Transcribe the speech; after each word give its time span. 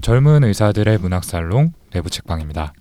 젊은 0.00 0.44
의사들의 0.44 0.98
문학살롱 0.98 1.72
내부 1.90 2.08
책방입니다. 2.08 2.72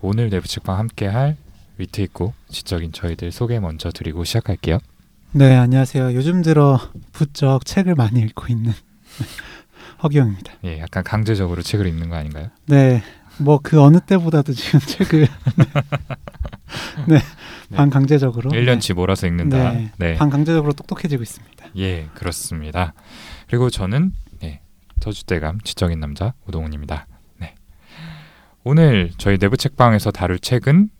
오늘 0.00 0.30
내부 0.30 0.48
책방 0.48 0.78
함께할 0.78 1.36
위트 1.76 2.00
있고 2.02 2.32
지적인 2.48 2.92
저희들 2.92 3.30
소개 3.30 3.60
먼저 3.60 3.90
드리고 3.90 4.24
시작할게요. 4.24 4.78
네, 5.32 5.54
안녕하세요. 5.56 6.14
요즘 6.14 6.42
들어 6.42 6.78
부쩍 7.12 7.64
책을 7.66 7.94
많이 7.94 8.20
읽고 8.20 8.46
있는 8.48 8.72
허기영입니다. 10.02 10.54
예, 10.64 10.78
약간 10.80 11.04
강제적으로 11.04 11.62
책을 11.62 11.86
읽는 11.86 12.08
거 12.08 12.16
아닌가요? 12.16 12.48
네, 12.66 13.02
뭐 13.38 13.58
그 13.62 13.80
어느 13.80 14.00
때보다도 14.00 14.52
지금 14.54 14.80
책을 14.80 15.28
네, 17.06 17.16
네. 17.68 17.76
반강제적으로 17.76 18.50
1년치 18.50 18.94
몰아서 18.94 19.26
읽는다. 19.26 19.72
네. 19.72 19.92
네. 19.98 20.14
반강제적으로 20.14 20.72
똑똑해지고 20.72 21.22
있습니다. 21.22 21.66
예, 21.76 22.08
그렇습니다. 22.14 22.94
그리고 23.48 23.68
저는 23.70 24.12
네, 24.12 24.21
저주대감 25.02 25.60
지적인 25.62 25.98
남자 25.98 26.32
우동훈입니다. 26.46 27.08
네. 27.38 27.56
오늘 28.62 29.10
저희 29.18 29.36
내부 29.36 29.56
책방에서 29.56 30.12
다룰 30.12 30.38
책은 30.38 30.90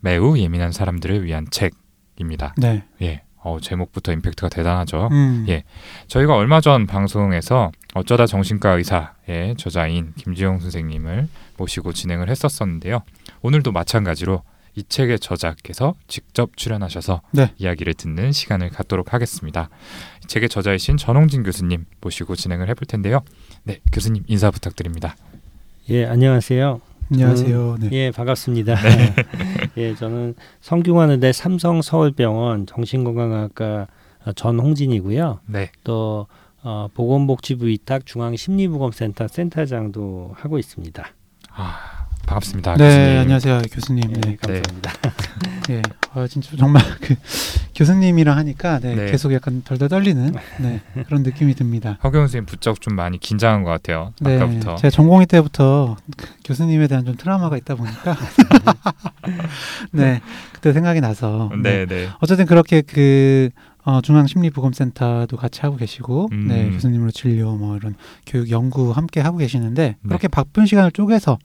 매우 0.00 0.36
예민한 0.36 0.72
사람들을 0.72 1.24
위한 1.24 1.46
책입니다. 1.48 2.54
네, 2.58 2.84
예. 3.00 3.22
어, 3.36 3.58
제목부터 3.60 4.12
임팩트가 4.12 4.48
대단하죠. 4.48 5.08
음, 5.12 5.46
예. 5.48 5.62
저희가 6.08 6.34
얼마 6.34 6.60
전 6.60 6.88
방송에서 6.88 7.70
어쩌다 7.94 8.26
정신과 8.26 8.72
의사의 8.72 9.54
저자인 9.56 10.14
김지용 10.16 10.58
선생님을 10.58 11.28
모시고 11.56 11.92
진행을 11.92 12.28
했었었는데요. 12.30 13.02
오늘도 13.42 13.70
마찬가지로 13.70 14.42
이 14.78 14.84
책의 14.84 15.18
저자께서 15.18 15.94
직접 16.06 16.56
출연하셔서 16.56 17.20
네. 17.32 17.52
이야기를 17.58 17.94
듣는 17.94 18.30
시간을 18.30 18.70
갖도록 18.70 19.12
하겠습니다. 19.12 19.70
이 20.22 20.28
책의 20.28 20.48
저자이신 20.48 20.96
전홍진 20.96 21.42
교수님 21.42 21.84
모시고 22.00 22.36
진행을 22.36 22.68
해볼 22.68 22.86
텐데요. 22.86 23.22
네, 23.64 23.80
교수님 23.92 24.22
인사 24.28 24.52
부탁드립니다. 24.52 25.16
예, 25.90 26.06
안녕하세요. 26.06 26.80
안녕하세요. 27.10 27.76
네. 27.80 27.88
예, 27.90 28.10
반갑습니다. 28.12 28.76
예, 29.78 29.96
저는 29.96 30.36
성균관의대 30.60 31.32
삼성 31.32 31.82
서울병원 31.82 32.66
정신건강학과 32.66 33.88
전홍진이고요. 34.36 35.40
네, 35.46 35.72
또 35.82 36.28
어, 36.62 36.88
보건복지부 36.94 37.66
위탁 37.66 38.06
중앙심리보건센터 38.06 39.26
센터장도 39.26 40.34
하고 40.36 40.58
있습니다. 40.58 41.04
아, 41.50 41.97
반갑습니다, 42.28 42.76
네, 42.76 42.84
교수님. 42.84 43.18
안녕하세요, 43.20 43.62
교수님. 43.72 44.02
예, 44.10 44.20
네, 44.20 44.36
감사합니다. 44.36 44.92
네. 45.68 45.82
아, 46.12 46.26
진짜 46.26 46.56
정말 46.58 46.82
그 47.00 47.14
교수님이랑 47.74 48.36
하니까 48.36 48.80
네, 48.80 48.94
네. 48.94 49.10
계속 49.10 49.32
약간 49.32 49.62
덜덜 49.64 49.88
떨리는 49.88 50.34
네, 50.60 50.80
그런 51.06 51.22
느낌이 51.22 51.54
듭니다. 51.54 51.98
허경 52.04 52.22
선생님 52.22 52.46
부쩍 52.46 52.82
좀 52.82 52.96
많이 52.96 53.18
긴장한 53.18 53.62
것 53.62 53.70
같아요. 53.70 54.12
네, 54.20 54.36
아까부터. 54.36 54.76
제가 54.76 54.90
전공의 54.90 55.26
때부터 55.26 55.96
그 56.16 56.26
교수님에 56.44 56.86
대한 56.86 57.06
좀 57.06 57.16
트라우마가 57.16 57.56
있다 57.56 57.76
보니까 57.76 58.16
네 59.92 60.20
그때 60.52 60.72
생각이 60.72 61.00
나서 61.00 61.50
네, 61.62 61.86
네. 61.86 62.08
어쨌든 62.20 62.44
그렇게 62.44 62.82
그 62.82 63.48
어, 63.84 64.02
중앙심리보건센터도 64.02 65.36
같이 65.38 65.60
하고 65.62 65.76
계시고 65.76 66.28
음. 66.32 66.48
네 66.48 66.68
교수님으로 66.70 67.10
진료 67.10 67.56
뭐 67.56 67.76
이런 67.76 67.94
교육 68.26 68.50
연구 68.50 68.90
함께 68.92 69.20
하고 69.20 69.38
계시는데 69.38 69.82
네. 69.82 70.08
그렇게 70.08 70.28
바쁜 70.28 70.66
시간을 70.66 70.92
쪼개서 70.92 71.38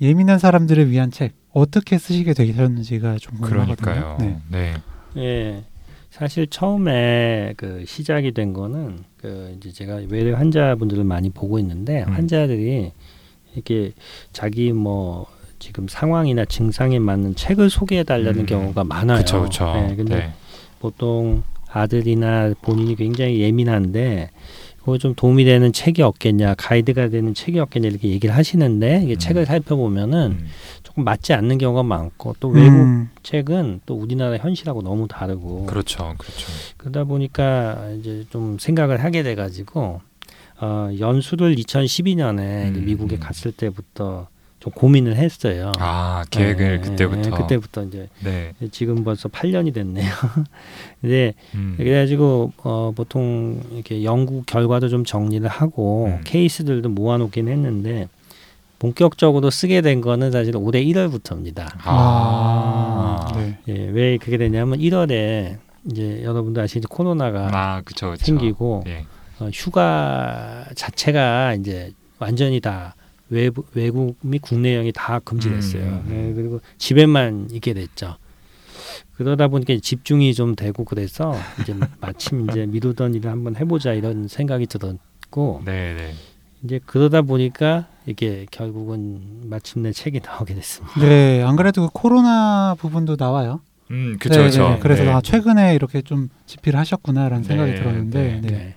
예민한 0.00 0.38
사람들을 0.38 0.90
위한 0.90 1.10
책 1.10 1.34
어떻게 1.52 1.98
쓰시게 1.98 2.32
되셨는지가 2.34 3.16
좀 3.18 3.38
궁금하거든요. 3.38 3.76
그러니까요. 3.76 4.16
네. 4.20 4.38
네. 4.48 4.74
예. 5.16 5.64
사실 6.10 6.46
처음에 6.48 7.54
그 7.56 7.84
시작이 7.86 8.32
된 8.32 8.52
거는 8.52 9.04
그 9.16 9.54
이제 9.56 9.70
제가 9.70 10.00
외래 10.08 10.32
환자분들을 10.32 11.04
많이 11.04 11.30
보고 11.30 11.58
있는데 11.58 12.04
음. 12.08 12.12
환자들이 12.14 12.92
이렇게 13.54 13.92
자기 14.32 14.72
뭐 14.72 15.26
지금 15.58 15.86
상황이나 15.86 16.44
증상에 16.46 16.98
맞는 16.98 17.36
책을 17.36 17.70
소개해 17.70 18.02
달라는 18.04 18.40
음. 18.40 18.46
경우가 18.46 18.84
많아요. 18.84 19.18
그렇죠, 19.18 19.38
그렇죠. 19.40 19.88
예, 19.90 19.94
근데 19.94 20.16
네. 20.16 20.32
보통 20.80 21.42
아들이나 21.70 22.54
본인이 22.62 22.96
굉장히 22.96 23.40
예민한데 23.40 24.30
그거 24.80 24.96
좀 24.96 25.14
도움이 25.14 25.44
되는 25.44 25.72
책이 25.72 26.02
없겠냐, 26.02 26.54
가이드가 26.54 27.08
되는 27.08 27.34
책이 27.34 27.58
없겠냐 27.58 27.88
이렇게 27.88 28.08
얘기를 28.08 28.34
하시는데 28.34 29.02
이게 29.04 29.14
음. 29.14 29.18
책을 29.18 29.46
살펴보면은 29.46 30.38
음. 30.40 30.46
조금 30.82 31.04
맞지 31.04 31.34
않는 31.34 31.58
경우가 31.58 31.82
많고 31.82 32.36
또 32.40 32.48
외국 32.48 32.76
음, 32.76 33.10
책은 33.22 33.82
또 33.84 33.94
우리나라 33.94 34.38
현실하고 34.38 34.82
너무 34.82 35.06
다르고 35.06 35.66
그렇죠, 35.66 36.14
그렇죠. 36.16 36.46
그러다 36.78 37.04
보니까 37.04 37.90
이제 37.98 38.24
좀 38.30 38.58
생각을 38.58 39.04
하게 39.04 39.22
돼가지고 39.22 40.00
어, 40.60 40.90
연수를 40.98 41.54
2012년에 41.56 42.74
음, 42.74 42.84
미국에 42.86 43.16
음. 43.16 43.20
갔을 43.20 43.52
때부터 43.52 44.28
좀 44.60 44.72
고민을 44.74 45.16
했어요. 45.16 45.72
아 45.78 46.22
계획을 46.30 46.72
예, 46.72 46.78
그때부터. 46.78 47.30
예, 47.30 47.30
그때부터 47.30 47.82
이제 47.84 48.08
네. 48.22 48.52
지금 48.70 49.04
벌써 49.04 49.28
8년이 49.30 49.72
됐네요. 49.72 50.12
근데 51.00 51.32
음. 51.54 51.74
그래가지고 51.78 52.52
어, 52.58 52.92
보통 52.94 53.62
이렇게 53.72 54.04
연구 54.04 54.42
결과도 54.44 54.90
좀 54.90 55.04
정리를 55.04 55.48
하고 55.48 56.06
음. 56.06 56.20
케이스들도 56.24 56.90
모아놓긴 56.90 57.48
했는데 57.48 58.08
본격적으로 58.78 59.48
쓰게 59.50 59.80
된 59.80 60.02
거는 60.02 60.30
사실 60.30 60.54
올해 60.56 60.84
1월부터입니다. 60.84 61.66
아. 61.84 63.32
네. 63.34 63.58
예, 63.68 63.88
왜 63.88 64.18
그게 64.18 64.36
되냐면 64.36 64.78
1월에 64.78 65.56
이제 65.90 66.22
여러분도 66.22 66.60
아시는 66.60 66.84
코로나가 66.90 67.48
아, 67.52 67.80
그쵸, 67.82 68.10
그쵸. 68.10 68.24
생기고 68.26 68.84
예. 68.88 69.06
어, 69.38 69.48
휴가 69.54 70.66
자체가 70.74 71.54
이제 71.54 71.92
완전히 72.18 72.60
다 72.60 72.94
외부, 73.30 73.64
외국 73.74 74.16
및 74.22 74.42
국내여행이 74.42 74.92
다 74.92 75.18
금지됐어요. 75.20 75.82
음. 75.82 76.06
예, 76.10 76.34
그리고 76.34 76.60
집에만 76.78 77.48
있게 77.52 77.72
됐죠. 77.74 78.16
그러다 79.16 79.48
보니까 79.48 79.74
집중이 79.80 80.34
좀 80.34 80.54
되고 80.54 80.84
그래서 80.84 81.34
이제 81.60 81.74
마침 82.00 82.48
이제 82.50 82.66
미루던 82.66 83.14
일을 83.14 83.30
한번 83.30 83.56
해보자 83.56 83.92
이런 83.92 84.28
생각이 84.28 84.66
들었고 84.66 85.62
네, 85.64 85.94
네. 85.94 86.14
이제 86.64 86.80
그러다 86.84 87.22
보니까 87.22 87.86
이게 88.06 88.46
결국은 88.50 89.42
마침내 89.44 89.92
책이 89.92 90.20
나오게 90.24 90.54
됐습니다. 90.54 91.00
네, 91.00 91.42
안 91.42 91.56
그래도 91.56 91.82
그 91.82 91.88
코로나 91.92 92.74
부분도 92.78 93.16
나와요. 93.18 93.60
음, 93.90 94.16
네. 94.20 94.48
네, 94.48 94.78
그래서 94.80 95.02
네. 95.02 95.10
아, 95.10 95.20
최근에 95.20 95.74
이렇게 95.74 96.00
좀 96.00 96.28
집필을 96.46 96.78
하셨구나라는 96.78 97.42
네, 97.42 97.48
생각이 97.48 97.74
들었는데, 97.74 98.22
네, 98.22 98.40
네. 98.40 98.48
네. 98.48 98.74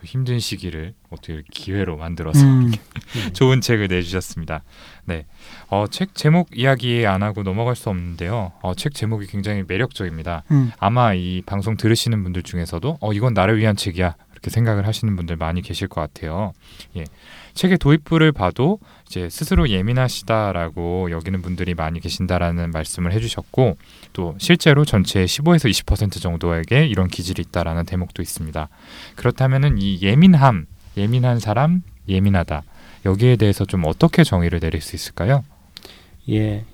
또 0.00 0.06
힘든 0.06 0.38
시기를 0.38 0.94
어떻게 1.10 1.42
기회로 1.50 1.96
만들어서 1.98 2.40
음, 2.44 2.72
좋은 3.34 3.60
책을 3.60 3.88
내주셨습니다. 3.88 4.62
네, 5.04 5.26
어, 5.68 5.86
책 5.90 6.14
제목 6.14 6.48
이야기 6.56 7.06
안 7.06 7.22
하고 7.22 7.42
넘어갈 7.42 7.76
수 7.76 7.90
없는데요. 7.90 8.52
어, 8.62 8.74
책 8.74 8.94
제목이 8.94 9.26
굉장히 9.26 9.62
매력적입니다. 9.66 10.44
음, 10.50 10.72
아마 10.78 11.12
이 11.14 11.42
방송 11.44 11.76
들으시는 11.76 12.22
분들 12.22 12.42
중에서도 12.42 12.98
어 13.00 13.12
이건 13.12 13.34
나를 13.34 13.58
위한 13.58 13.76
책이야 13.76 14.14
이렇게 14.40 14.50
생각을 14.50 14.86
하시는 14.86 15.14
분들 15.16 15.36
많이 15.36 15.60
계실 15.60 15.86
것 15.86 16.00
같아요. 16.00 16.52
예, 16.96 17.04
책의 17.54 17.78
도입부를 17.78 18.32
봐도 18.32 18.78
이제 19.06 19.28
스스로 19.28 19.68
예민하시다라고 19.68 21.10
여기는 21.10 21.42
분들이 21.42 21.74
많이 21.74 22.00
계신다라는 22.00 22.70
말씀을 22.70 23.12
해주셨고 23.12 23.76
또 24.14 24.34
실제로 24.38 24.84
전체의 24.84 25.26
15에서 25.26 25.70
20% 25.70 26.20
정도에게 26.20 26.86
이런 26.86 27.08
기질이 27.08 27.42
있다라는 27.48 27.84
대목도 27.84 28.22
있습니다. 28.22 28.68
그렇다면은 29.16 29.76
이 29.78 30.00
예민함, 30.00 30.66
예민한 30.96 31.38
사람, 31.38 31.82
예민하다 32.08 32.62
여기에 33.04 33.36
대해서 33.36 33.64
좀 33.64 33.84
어떻게 33.84 34.24
정의를 34.24 34.60
내릴 34.60 34.80
수 34.80 34.96
있을까요? 34.96 35.44
예. 36.28 36.64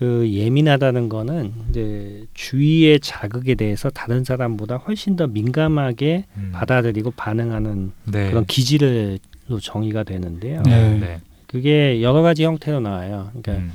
그 0.00 0.32
예민하다는 0.32 1.10
거는 1.10 1.52
이제 1.68 2.24
주위의 2.32 3.00
자극에 3.00 3.54
대해서 3.54 3.90
다른 3.90 4.24
사람보다 4.24 4.78
훨씬 4.78 5.14
더 5.14 5.26
민감하게 5.26 6.24
음, 6.38 6.52
받아들이고 6.54 7.10
반응하는 7.10 7.92
네, 8.04 8.30
그런 8.30 8.46
기질로 8.46 9.18
정의가 9.60 10.04
되는데요. 10.04 10.62
네. 10.62 10.98
네, 10.98 11.20
그게 11.46 12.00
여러 12.00 12.22
가지 12.22 12.44
형태로 12.44 12.80
나와요. 12.80 13.30
그러니까 13.34 13.52
음, 13.52 13.72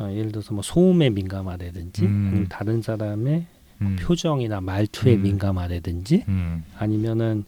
어, 0.00 0.10
예를 0.10 0.32
들어서 0.32 0.52
뭐 0.52 0.64
소음에 0.64 1.10
민감하다든지 1.10 2.02
음. 2.06 2.28
아니면 2.28 2.48
다른 2.48 2.82
사람의 2.82 3.46
음, 3.82 3.96
표정이나 4.00 4.60
말투에 4.60 5.14
음. 5.14 5.22
민감하다든지 5.22 6.24
음, 6.26 6.64
아니면은 6.76 7.44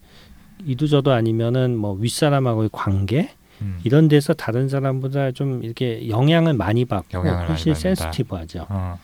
이두저도 0.65 1.11
아니면은 1.11 1.77
뭐 1.77 1.95
윗사람하고의 1.95 2.69
관계 2.71 3.31
음. 3.63 3.79
이런 3.85 4.09
데서 4.09 4.33
다른 4.35 4.69
사람보다 4.69 5.33
좀 5.33 5.63
이렇게 5.63 6.09
영향을 6.09 6.55
많이 6.55 6.85
받고 6.85 7.19
영향을 7.19 7.49
훨씬 7.49 7.73
많이. 7.73 7.81
센스티브하죠. 7.81 8.67
어, 8.69 8.99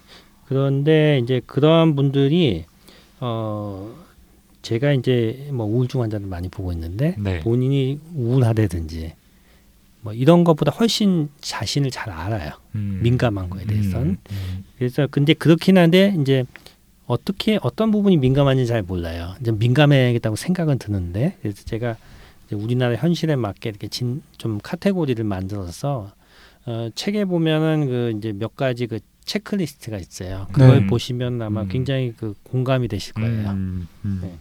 그런데 0.46 1.18
이제 1.22 1.40
그러한 1.46 1.96
분들이 1.96 2.64
어 3.20 3.92
제가 4.62 4.92
이제 4.92 5.48
뭐 5.52 5.66
우울증 5.66 6.02
환자를 6.02 6.26
많이 6.26 6.48
보고 6.48 6.72
있는데 6.72 7.14
네. 7.18 7.40
본인이 7.40 8.00
우울하다든지 8.14 9.12
뭐 10.00 10.12
이런 10.12 10.44
것보다 10.44 10.70
훨씬 10.70 11.28
자신을 11.40 11.90
잘 11.90 12.10
알아요. 12.10 12.52
음. 12.74 13.00
민감한 13.02 13.50
거에 13.50 13.64
대해서는. 13.64 14.06
음, 14.06 14.18
음. 14.30 14.64
그래서 14.78 15.08
근데 15.10 15.34
그렇긴 15.34 15.78
한데 15.78 16.14
이제 16.20 16.44
어떻게 17.06 17.58
어떤 17.62 17.90
부분이 17.90 18.16
민감한지 18.16 18.66
잘 18.66 18.82
몰라요. 18.82 19.34
이제 19.40 19.52
민감해야겠다고 19.52 20.36
생각은 20.36 20.78
드는데 20.78 21.36
그래서 21.40 21.64
제가 21.64 21.96
우리나라 22.52 22.96
현실에 22.96 23.36
맞게 23.36 23.68
이렇게 23.68 23.88
진, 23.88 24.22
좀 24.38 24.58
카테고리를 24.62 25.22
만들어서 25.24 26.12
어, 26.66 26.88
책에 26.94 27.24
보면은 27.24 27.86
그 27.86 28.14
이제 28.16 28.32
몇 28.32 28.56
가지 28.56 28.86
그 28.86 28.98
체크리스트가 29.24 29.98
있어요. 29.98 30.46
그걸 30.52 30.80
네. 30.80 30.86
보시면 30.86 31.42
아마 31.42 31.62
음. 31.62 31.68
굉장히 31.68 32.14
그 32.16 32.34
공감이 32.44 32.88
되실 32.88 33.14
거예요. 33.14 33.50
음, 33.50 33.88
음. 34.04 34.20
네. 34.22 34.38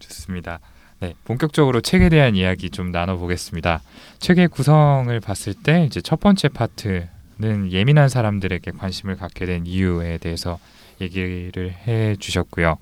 좋습니다. 0.00 0.60
네, 1.00 1.14
본격적으로 1.24 1.80
책에 1.80 2.08
대한 2.08 2.36
이야기 2.36 2.70
좀 2.70 2.92
나눠보겠습니다. 2.92 3.82
책의 4.20 4.48
구성을 4.48 5.18
봤을 5.20 5.52
때 5.54 5.84
이제 5.84 6.00
첫 6.00 6.20
번째 6.20 6.48
파트는 6.48 7.72
예민한 7.72 8.08
사람들에게 8.08 8.70
관심을 8.72 9.16
갖게 9.16 9.46
된 9.46 9.66
이유에 9.66 10.18
대해서 10.18 10.60
얘기를 11.00 11.74
해주셨고요. 11.86 12.78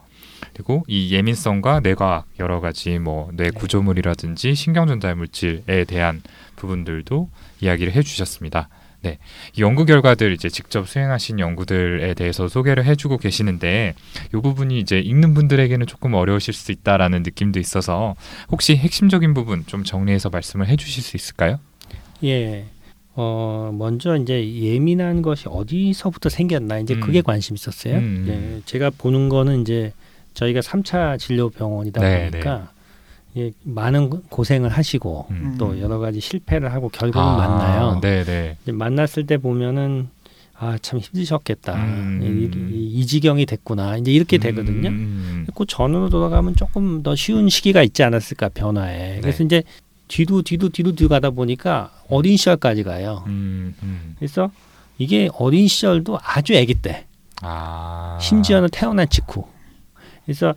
그리고 0.55 0.85
이 0.87 1.15
예민성과 1.15 1.81
뇌과학 1.81 2.27
여러 2.39 2.61
가지 2.61 2.99
뭐 2.99 3.31
뇌 3.33 3.51
구조물이라든지 3.51 4.55
신경 4.55 4.87
전달 4.87 5.15
물질에 5.15 5.85
대한 5.85 6.23
부분들도 6.57 7.29
이야기를 7.61 7.93
해주셨습니다. 7.93 8.69
네, 9.03 9.19
이 9.57 9.63
연구 9.63 9.87
결과들 9.87 10.33
이제 10.35 10.51
직접 10.51 10.87
수행하신 10.87 11.39
연구들에 11.39 12.13
대해서 12.15 12.49
소개를 12.49 12.85
해주고 12.85 13.17
계시는데 13.17 13.95
이 14.27 14.37
부분이 14.37 14.79
이제 14.79 14.99
읽는 14.99 15.33
분들에게는 15.33 15.87
조금 15.87 16.13
어려우실 16.13 16.53
수 16.53 16.71
있다라는 16.71 17.23
느낌도 17.23 17.59
있어서 17.61 18.15
혹시 18.51 18.77
핵심적인 18.77 19.33
부분 19.33 19.65
좀 19.67 19.85
정리해서 19.85 20.29
말씀을 20.29 20.69
해주실 20.69 21.03
수 21.03 21.17
있을까요? 21.17 21.59
예. 22.25 22.67
어 23.15 23.75
먼저 23.75 24.17
이제 24.17 24.55
예민한 24.55 25.23
것이 25.23 25.47
어디서부터 25.49 26.29
생겼나 26.29 26.79
이제 26.79 26.95
음. 26.95 27.01
그게 27.01 27.23
관심 27.23 27.57
있었어요. 27.57 27.97
음. 27.97 28.27
예, 28.29 28.63
제가 28.67 28.91
보는 28.91 29.31
거는 29.31 29.63
이제 29.63 29.93
저희가 30.35 30.61
3차 30.61 31.19
진료 31.19 31.51
병원이다 31.51 32.01
네, 32.01 32.31
보니까 32.31 32.71
예, 33.37 33.53
많은 33.63 34.11
고- 34.11 34.23
고생을 34.29 34.71
하시고 34.71 35.27
음. 35.31 35.55
또 35.59 35.79
여러 35.81 35.99
가지 35.99 36.21
실패를 36.21 36.73
하고 36.73 36.89
결국은 36.89 37.23
아, 37.25 37.37
만나요. 37.37 38.01
네, 38.01 38.25
네. 38.25 38.57
이제 38.63 38.73
만났을 38.73 39.27
때 39.27 39.37
보면은 39.39 40.09
아 40.63 40.77
참 40.83 40.99
힘드셨겠다. 41.01 41.75
음. 41.75 42.21
이, 42.23 42.75
이, 42.75 43.01
이 43.01 43.07
지경이 43.07 43.47
됐구나. 43.47 43.97
이제 43.97 44.11
이렇게 44.13 44.37
되거든요. 44.37 44.91
음, 44.91 45.47
그 45.55 45.65
전으로 45.67 46.11
돌아가면 46.11 46.55
조금 46.55 47.03
더 47.03 47.15
쉬운 47.17 47.49
시기가 47.49 47.83
있지 47.83 48.03
않았을까 48.03 48.51
변화에. 48.51 49.15
네. 49.15 49.21
그래서 49.23 49.43
이제 49.43 49.63
뒤로 50.09 50.43
뒤로 50.43 50.69
뒤로 50.69 50.93
뒤로 50.93 51.09
가다 51.09 51.31
보니까 51.31 51.91
어린 52.11 52.37
시절까지 52.37 52.83
가요. 52.83 53.25
음, 53.29 53.75
음. 53.83 54.15
그래서 54.19 54.51
이게 54.99 55.31
어린 55.39 55.67
시절도 55.67 56.19
아주 56.23 56.55
아기 56.59 56.75
때, 56.75 57.07
아, 57.41 58.19
심지어는 58.21 58.69
태어난 58.71 59.09
직후. 59.09 59.45
그래서 60.31 60.55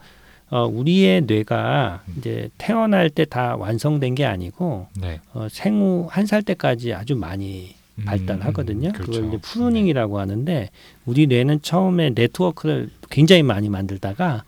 어, 0.52 0.68
우리의 0.68 1.22
뇌가 1.22 2.04
이제 2.18 2.50
태어날 2.60 3.10
때 3.10 3.26
다 3.26 3.56
완성된 3.56 4.14
게 4.14 4.24
아니고 4.26 4.86
네. 5.02 5.20
어, 5.34 5.48
생후 5.50 6.08
한 6.12 6.28
살 6.28 6.44
때까지 6.44 6.94
아주 6.94 7.16
많이 7.16 7.74
음, 7.98 8.06
발달하거든요. 8.06 8.90
음, 8.90 8.92
그걸 8.94 9.06
그렇죠. 9.08 9.28
이제 9.28 9.38
푸르닝이라고 9.42 10.20
하는데 10.20 10.70
우리 11.06 11.26
뇌는 11.26 11.64
처음에 11.64 12.12
네트워크를 12.12 12.90
굉장히 13.10 13.42
많이 13.42 13.68
만들다가 13.70 14.44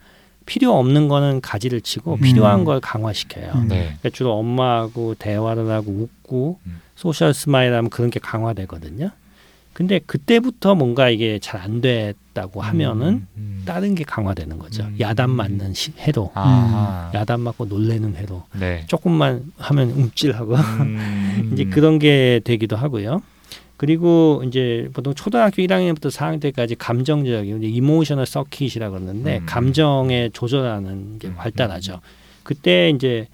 필요 0.46 0.78
없는 0.78 1.08
거는 1.08 1.42
가지를 1.42 1.82
치고 1.82 2.16
음. 2.16 2.22
필요한 2.22 2.66
걸 2.66 2.80
강화시켜요. 2.80 3.52
음. 3.56 3.68
네. 3.68 3.86
그러니까 3.86 4.10
주로 4.12 4.34
엄마하고 4.38 5.16
대화를 5.16 5.72
하고 5.72 5.92
웃고 5.92 6.60
음. 6.68 6.82
social 6.96 7.34
smile 7.34 7.74
하면 7.74 7.90
그런 7.90 8.12
게 8.12 8.20
강화되거든요. 8.20 9.10
근데 9.76 10.00
그때부터 10.00 10.74
뭔가 10.74 11.10
이게 11.10 11.38
잘 11.40 11.60
안 11.66 11.82
됐다고 11.82 12.62
하면은 12.62 13.08
음, 13.08 13.28
음. 13.38 13.64
다른 13.66 13.94
게 13.96 14.04
강화되는 14.06 14.58
거죠. 14.60 14.84
음. 14.84 14.96
야단 15.00 15.30
맞는 15.32 15.74
시, 15.74 15.92
회로, 15.98 16.32
아, 16.34 17.12
야단 17.14 17.42
맞고 17.42 17.66
놀래는 17.66 18.16
회로, 18.16 18.44
네. 18.58 18.84
조금만 18.88 19.52
하면 19.58 19.90
움찔하고 19.90 20.56
음, 20.56 21.50
이제 21.54 21.66
그런 21.66 21.98
게 22.00 22.40
되기도 22.44 22.76
하고요. 22.78 23.22
그리고 23.78 24.44
이제 24.48 24.90
보통 24.94 25.14
초등학교 25.14 25.62
1학년부터 25.64 26.10
4학년 26.10 26.40
때까지 26.40 26.76
감정적인 26.76 27.64
emotional 27.64 28.26
circuit이라 28.26 28.92
그러는데 28.92 29.40
음. 29.40 29.46
감정에 29.46 30.30
조절하는 30.32 31.20
게 31.20 31.28
음, 31.30 31.36
발달하죠. 31.36 32.00
그때 32.44 32.90
이제 32.92 33.28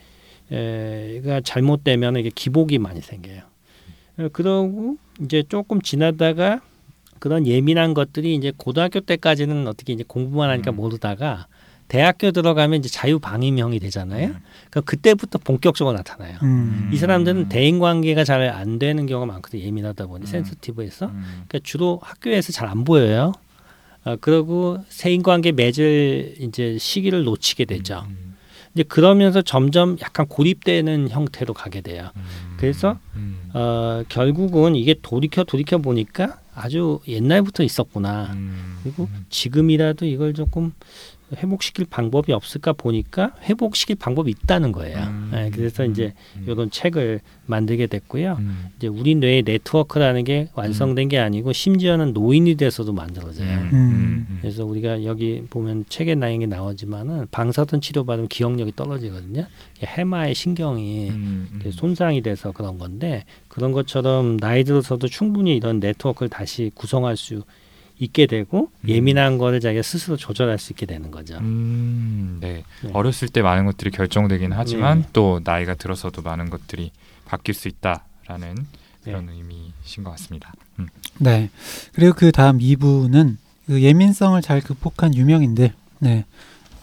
얘가 0.50 1.42
잘못되면 1.42 2.16
이게 2.18 2.32
기복이 2.34 2.78
많이 2.80 3.02
생겨요. 3.02 3.51
어, 4.22 4.30
그러고 4.32 4.98
이제 5.22 5.44
조금 5.48 5.82
지나다가 5.82 6.62
그런 7.20 7.46
예민한 7.46 7.94
것들이 7.94 8.34
이제 8.36 8.52
고등학교 8.56 9.00
때까지는 9.00 9.68
어떻게 9.68 9.94
이제 9.94 10.04
공부만 10.08 10.50
하니까 10.50 10.72
음. 10.72 10.76
모르다가 10.78 11.48
대학교 11.88 12.32
들어가면 12.32 12.80
이제 12.80 12.88
자유방임형이 12.90 13.80
되잖아요. 13.80 14.30
그러니까 14.70 14.82
그때부터 14.82 15.40
본격적으로 15.40 15.96
나타나요. 15.98 16.38
음. 16.42 16.90
이 16.94 16.98
사람들은 16.98 17.50
대인 17.50 17.80
관계가 17.80 18.24
잘 18.24 18.42
안 18.50 18.80
되는 18.80 19.06
경우가 19.06 19.26
많거든요. 19.32 19.62
예민하다 19.64 20.08
보니 20.08 20.24
음. 20.24 20.26
센스티브해서. 20.26 21.08
음, 21.08 21.22
그러니까 21.48 21.60
주로 21.64 22.00
학교에서 22.02 22.54
잘 22.54 22.70
안 22.70 22.86
보여요. 22.86 23.34
어, 24.06 24.16
그리고 24.22 24.78
세인 24.88 25.22
관계 25.22 25.52
맺을 25.52 26.36
이제 26.40 26.78
시기를 26.80 27.24
놓치게 27.26 27.66
되죠. 27.66 28.08
음, 28.72 28.74
이제 28.74 28.84
그러면서 28.84 29.42
점점 29.42 29.98
약간 30.02 30.28
고립되는 30.28 31.10
형태로 31.10 31.54
가게 31.54 31.82
돼요. 31.82 32.10
음, 32.16 32.56
그래서 32.58 32.98
음, 33.16 33.50
어, 33.54 34.04
결국은 34.10 34.76
이게 34.76 34.96
돌이켜 35.02 35.44
돌이켜 35.44 35.78
보니까 35.78 36.40
아주 36.54 37.00
옛날부터 37.08 37.64
있었구나. 37.64 38.32
음, 38.34 38.80
그리고 38.84 39.04
음, 39.12 39.26
지금이라도 39.30 40.06
이걸 40.06 40.34
조금 40.34 40.74
회복시킬 41.36 41.86
방법이 41.90 42.34
없을까 42.34 42.74
보니까 42.74 43.34
회복시킬 43.44 43.96
방법이 43.96 44.32
있다는 44.32 44.72
거예요. 44.72 44.98
음, 45.00 45.30
네, 45.32 45.50
그래서 45.52 45.86
이제 45.86 46.14
음, 46.36 46.46
이런 46.48 46.70
책을 46.70 47.22
만들게 47.46 47.88
됐고요. 47.88 48.38
음, 48.40 48.68
이제 48.78 48.88
우리 48.88 49.16
뇌의 49.16 49.44
네트워크라는 49.44 50.24
게 50.24 50.50
완성된 50.54 51.10
게 51.10 51.20
아니고 51.20 51.54
심지어는 51.54 52.14
노인이 52.14 52.56
돼서도 52.56 52.94
만들어져요. 52.94 53.50
음, 53.50 53.70
음. 53.74 54.28
음, 54.30 54.38
그래서 54.42 54.66
우리가 54.66 55.04
여기 55.04 55.44
보면 55.50 55.86
책에 55.90 56.16
나인 56.16 56.42
게 56.42 56.46
나오지만은 56.46 57.28
방사선 57.32 57.82
치료 57.82 58.04
받으면 58.06 58.28
기억력이 58.28 58.74
떨어지거든요. 58.76 59.48
해마의 59.84 60.36
신경이 60.36 61.10
음, 61.10 61.62
음, 61.66 61.72
손상이 61.72 62.22
돼서 62.22 62.52
그런 62.52 62.78
건데 62.78 63.26
그런 63.48 63.72
것처럼 63.72 64.38
나이 64.38 64.64
들어서도 64.64 65.08
충분히 65.08 65.56
이런 65.56 65.80
네트워크를 65.80 66.30
다시 66.30 66.72
구성할 66.76 67.18
수 67.18 67.44
있게 68.02 68.26
되고 68.26 68.72
음. 68.82 68.90
예민한 68.90 69.38
거를 69.38 69.60
자기가 69.60 69.84
스스로 69.84 70.18
조절할 70.18 70.58
수 70.58 70.74
있게 70.74 70.88
되는 70.88 71.12
거죠. 71.12 71.38
음, 71.38 72.40
네. 72.42 72.64
네. 72.82 72.90
어렸을 72.94 73.30
때 73.30 73.44
많은 73.44 73.66
것들이 73.66 73.92
결정되긴 73.92 74.52
하지만 74.54 75.04
네. 75.04 75.08
또 75.14 75.40
나이가 75.44 75.76
들어서도 75.76 76.24
많은 76.24 76.50
것들이 76.50 76.92
바뀔 77.26 77.54
수 77.54 77.68
있다라는 77.68 78.56
네. 78.56 78.66
그런 79.04 79.30
의미신 79.30 80.04
것 80.04 80.10
같습니다. 80.12 80.52
음. 80.80 80.88
네. 81.20 81.52
그리고 81.94 82.14
그 82.14 82.32
다음 82.32 82.58
2부는 82.58 83.38
그 83.68 83.82
예민성을 83.82 84.42
잘 84.42 84.62
극복한 84.62 85.14
유명인들, 85.14 85.72
네. 86.00 86.26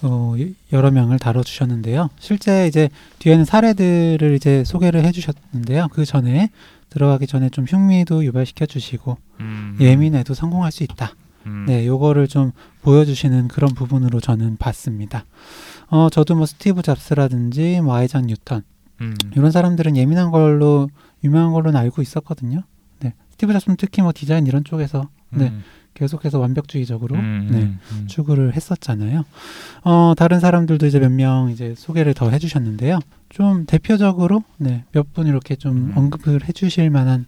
어, 0.03 0.35
여러 0.73 0.93
명을 0.93 1.19
다뤄주셨는데요. 1.19 2.11
실제 2.21 2.69
이제 2.69 2.89
뒤에는 3.19 3.45
사례들을 3.45 4.37
이제 4.37 4.63
소개를 4.65 5.05
해주셨는데요. 5.05 5.89
그 5.91 6.05
전에 6.05 6.51
들어가기 6.91 7.27
전에 7.27 7.49
좀 7.51 7.65
흥미도 7.65 8.25
유발시켜 8.25 8.67
주시고 8.67 9.19
음, 9.41 9.77
예민해도 9.81 10.35
성공할 10.35 10.73
수 10.73 10.83
있다. 10.83 11.13
음, 11.49 11.65
네, 11.67 11.87
요거를 11.87 12.29
좀 12.29 12.53
보여주시는 12.83 13.49
그런 13.49 13.75
부분으로 13.75 14.21
저는 14.21 14.57
봤습니다. 14.59 15.25
어, 15.89 16.09
저도 16.11 16.35
뭐 16.37 16.47
스티브 16.47 16.83
잡스라든지 16.83 17.81
뭐 17.81 17.95
아이작 17.97 18.27
뉴턴 18.27 18.63
음, 19.01 19.15
이런 19.35 19.51
사람들은 19.51 19.97
예민한 19.97 20.31
걸로 20.31 20.89
유명한 21.25 21.53
걸로는 21.53 21.79
알고 21.81 22.03
있었거든요. 22.03 22.63
네, 23.01 23.15
스티브 23.31 23.53
잡스는 23.53 23.77
특히 23.77 24.03
뭐 24.03 24.13
디자인 24.15 24.47
이런 24.47 24.65
쪽에서 24.65 25.09
네, 25.31 25.49
음, 25.49 25.63
계속해서 25.95 26.39
완벽주의적으로 26.39 27.17
음, 27.17 27.49
네, 27.51 27.59
음, 27.93 28.07
추구를 28.07 28.55
했었잖아요. 28.55 29.25
어, 29.85 30.15
다른 30.17 30.39
사람들도 30.41 30.87
이제 30.87 30.99
몇 31.01 31.11
명 31.11 31.51
이제 31.51 31.75
소개를 31.77 32.15
더 32.15 32.31
해주셨는데요. 32.31 33.01
좀 33.31 33.67
대표적으로 33.67 34.45
네, 34.59 34.85
몇 34.93 35.13
분 35.13 35.27
이렇게 35.27 35.57
좀 35.57 35.77
음. 35.77 35.93
언급을 35.97 36.47
해주실 36.49 36.91
만한 36.91 37.27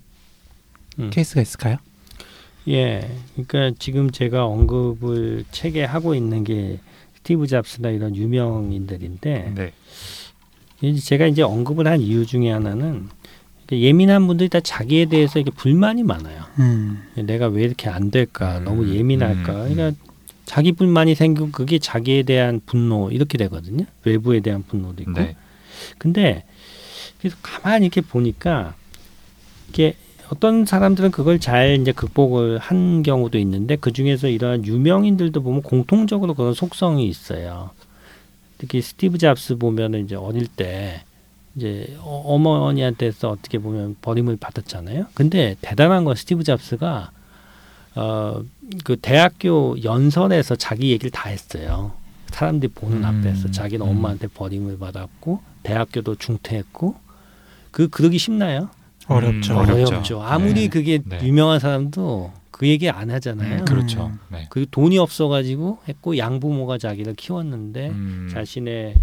음. 0.98 1.10
케이스가 1.10 1.40
있을까요? 1.40 1.76
예, 2.68 3.10
그러니까 3.34 3.76
지금 3.78 4.10
제가 4.10 4.44
언급을 4.44 5.44
책에 5.50 5.84
하고 5.84 6.14
있는 6.14 6.44
게 6.44 6.78
스티브 7.14 7.46
잡스나 7.46 7.90
이런 7.90 8.14
유명인들인데 8.16 9.52
네. 9.54 9.72
이제 10.80 11.00
제가 11.00 11.26
이제 11.26 11.42
언급을 11.42 11.86
한 11.86 12.00
이유 12.00 12.26
중에 12.26 12.50
하나는 12.50 13.08
이렇게 13.60 13.80
예민한 13.80 14.26
분들이 14.26 14.48
다 14.48 14.60
자기에 14.60 15.06
대해서 15.06 15.38
이게 15.38 15.50
불만이 15.50 16.02
많아요. 16.02 16.44
음, 16.58 17.02
내가 17.14 17.48
왜 17.48 17.62
이렇게 17.62 17.88
안 17.88 18.10
될까? 18.10 18.58
음, 18.58 18.64
너무 18.64 18.94
예민할까? 18.94 19.66
음, 19.66 19.74
그러니까 19.74 20.02
자기 20.44 20.72
불만이 20.72 21.14
생기고 21.14 21.50
그게 21.52 21.78
자기에 21.78 22.24
대한 22.24 22.60
분노 22.66 23.10
이렇게 23.10 23.38
되거든요. 23.38 23.84
외부에 24.04 24.40
대한 24.40 24.64
분노도 24.66 25.02
있고. 25.02 25.12
네. 25.12 25.36
근데 25.98 26.44
그래서 27.20 27.36
가만히 27.42 27.86
이렇게 27.86 28.00
보니까 28.00 28.74
이게 29.68 29.94
어떤 30.32 30.64
사람들은 30.64 31.10
그걸 31.10 31.40
잘 31.40 31.78
이제 31.80 31.92
극복을 31.92 32.58
한 32.58 33.02
경우도 33.02 33.38
있는데 33.38 33.76
그 33.76 33.92
중에서 33.92 34.28
이러한 34.28 34.64
유명인들도 34.64 35.42
보면 35.42 35.62
공통적으로 35.62 36.34
그런 36.34 36.54
속성이 36.54 37.08
있어요. 37.08 37.70
특히 38.58 38.80
스티브 38.80 39.18
잡스 39.18 39.56
보면은 39.56 40.04
이제 40.04 40.14
어릴 40.14 40.46
때 40.46 41.02
이제 41.56 41.96
어- 42.00 42.22
어머니한테서 42.26 43.28
어떻게 43.30 43.58
보면 43.58 43.96
버림을 44.02 44.36
받았잖아요. 44.36 45.06
근데 45.14 45.56
대단한 45.60 46.04
건 46.04 46.14
스티브 46.14 46.44
잡스가 46.44 47.10
어 47.96 48.42
그 48.84 48.96
대학교 48.96 49.76
연설에서 49.82 50.54
자기 50.54 50.90
얘기를 50.92 51.10
다 51.10 51.28
했어요. 51.28 51.92
사람들이 52.28 52.70
보는 52.72 52.98
음, 52.98 53.04
앞에서 53.04 53.50
자기는 53.50 53.84
음. 53.84 53.90
엄마한테 53.90 54.28
버림을 54.28 54.78
받았고 54.78 55.40
대학교도 55.64 56.14
중퇴했고 56.14 56.94
그 57.72 57.88
그러기 57.88 58.18
쉽나요? 58.18 58.70
어렵죠. 59.14 59.54
음, 59.54 59.58
어렵죠. 59.58 59.86
어렵죠. 59.86 60.22
아무리 60.22 60.54
네. 60.54 60.68
그게 60.68 61.00
네. 61.04 61.18
유명한 61.22 61.58
사람도 61.58 62.32
그 62.50 62.68
얘기 62.68 62.88
안 62.90 63.10
하잖아요. 63.10 63.60
음, 63.60 63.64
그렇죠. 63.64 64.06
음. 64.06 64.18
네. 64.30 64.46
그 64.50 64.66
돈이 64.70 64.98
없어가지고 64.98 65.78
했고 65.88 66.16
양부모가 66.18 66.78
자기를 66.78 67.14
키웠는데 67.14 67.88
음, 67.88 68.28
자신의 68.30 68.94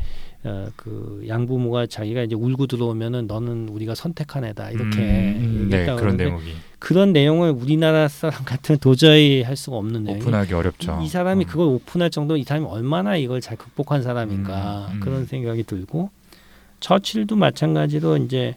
어, 0.44 0.68
그 0.76 1.26
양부모가 1.28 1.88
자기가 1.88 2.22
이제 2.22 2.36
울고 2.36 2.68
들어오면은 2.68 3.26
너는 3.28 3.70
우리가 3.70 3.96
선택한 3.96 4.46
애다 4.46 4.70
이렇게 4.70 5.00
음, 5.00 5.68
네 5.70 5.78
얘기했다고 5.78 6.00
그런 6.00 6.18
대목이 6.18 6.54
그런 6.80 7.12
내용을 7.12 7.50
우리나라 7.50 8.08
사람 8.08 8.46
같으면 8.46 8.78
도저히 8.80 9.42
할 9.42 9.56
수가 9.56 9.78
없는 9.78 10.04
내용. 10.04 10.20
오픈하기 10.20 10.54
어렵죠. 10.54 11.00
이 11.04 11.08
사람이 11.10 11.46
음. 11.46 11.48
그걸 11.48 11.66
오픈할 11.68 12.12
정도 12.12 12.38
이 12.38 12.44
사람이 12.44 12.68
얼마나 12.68 13.18
이걸 13.18 13.42
잘 13.42 13.58
극복한 13.58 14.04
사람인가 14.04 14.90
음, 14.92 14.96
음. 14.98 15.00
그런 15.00 15.26
생각이 15.26 15.64
들고 15.64 16.12
처칠도 16.80 17.36
마찬가지로 17.36 18.18
이제 18.18 18.56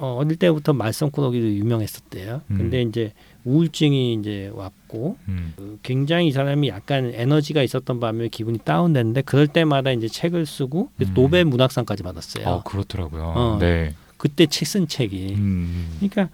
어, 0.00 0.16
어릴 0.16 0.36
때부터 0.36 0.72
말썽꾸러기로 0.72 1.46
유명했었대요. 1.46 2.40
음. 2.50 2.56
근데 2.56 2.82
이제 2.82 3.12
우울증이 3.44 4.14
이제 4.14 4.50
왔고 4.54 5.16
음, 5.28 5.52
그 5.56 5.78
굉장히 5.82 6.28
이 6.28 6.32
사람이 6.32 6.68
약간 6.68 7.12
에너지가 7.14 7.62
있었던 7.62 8.00
반면에 8.00 8.28
기분이 8.28 8.58
다운됐는데 8.58 9.22
그럴 9.22 9.46
때마다 9.46 9.92
이제 9.92 10.08
책을 10.08 10.46
쓰고 10.46 10.90
그래서 10.96 11.12
음. 11.12 11.14
노벨 11.14 11.44
문학상까지 11.44 12.02
받았어요. 12.02 12.46
어 12.48 12.62
그렇더라고요. 12.62 13.32
어. 13.36 13.58
네. 13.60 13.94
그때 14.20 14.44
책 14.46 14.66
쓴 14.66 14.86
책이. 14.86 15.34
음, 15.38 15.96
그러니까 15.96 16.28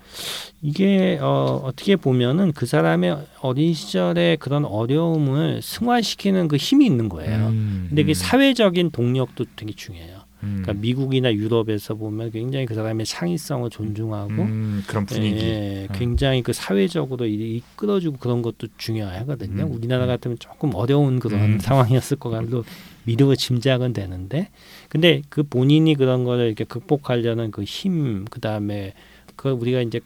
이게 0.61 1.19
어, 1.21 1.63
어떻게 1.65 1.95
보면은 1.95 2.51
그 2.53 2.67
사람의 2.67 3.17
어린 3.41 3.75
시절의 3.75 4.39
그런 4.39 4.65
어려움을 4.65 5.61
승화시키는 5.63 6.49
그 6.49 6.57
힘이 6.57 6.87
있는 6.87 7.09
거예요. 7.09 7.47
음, 7.49 7.87
근데 7.89 8.03
그 8.03 8.11
음, 8.11 8.15
사회적인 8.15 8.91
동력도 8.91 9.45
되게 9.55 9.73
중요해요. 9.73 10.16
음, 10.43 10.61
그러니까 10.63 10.75
미국이나 10.75 11.33
유럽에서 11.33 11.95
보면 11.95 12.31
굉장히 12.31 12.67
그 12.67 12.75
사람의 12.75 13.07
창의성을 13.07 13.69
존중하고 13.71 14.33
음, 14.43 14.83
그런 14.87 15.07
분위기. 15.07 15.41
예, 15.47 15.87
음. 15.91 15.95
굉장히 15.95 16.43
그 16.43 16.53
사회적으로 16.53 17.27
이- 17.27 17.57
이끌어주고 17.57 18.19
그런 18.19 18.43
것도 18.43 18.69
중요하거든요. 18.77 19.65
음, 19.65 19.73
우리나라 19.73 20.05
음. 20.05 20.09
같으면 20.09 20.39
조금 20.39 20.75
어려운 20.75 21.19
그런 21.21 21.41
음. 21.55 21.59
상황이었을 21.61 22.19
것 22.19 22.31
같고 22.31 22.65
미루고 23.05 23.37
짐작은 23.37 23.93
되는데, 23.93 24.49
근데 24.89 25.23
그 25.29 25.43
본인이 25.43 25.95
그런 25.95 26.25
거를 26.25 26.47
이렇게 26.47 26.65
극복하려는 26.65 27.51
그 27.51 27.63
힘, 27.63 28.25
그 28.27 28.41
다음에 28.41 28.93
그 29.37 29.51
우리가 29.51 29.81
이제 29.83 30.01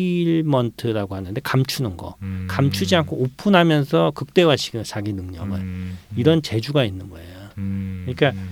컨실먼트라고 0.00 1.14
하는데 1.14 1.40
감추는 1.42 1.96
거, 1.96 2.16
음, 2.22 2.46
감추지 2.48 2.96
않고 2.96 3.16
오픈하면서 3.16 4.12
극대화시키는 4.14 4.84
자기 4.84 5.12
능력을 5.12 5.52
음, 5.58 5.98
이런 6.16 6.40
재주가 6.42 6.84
있는 6.84 7.10
거예요. 7.10 7.40
음, 7.58 8.02
그러니까 8.06 8.30
음, 8.40 8.48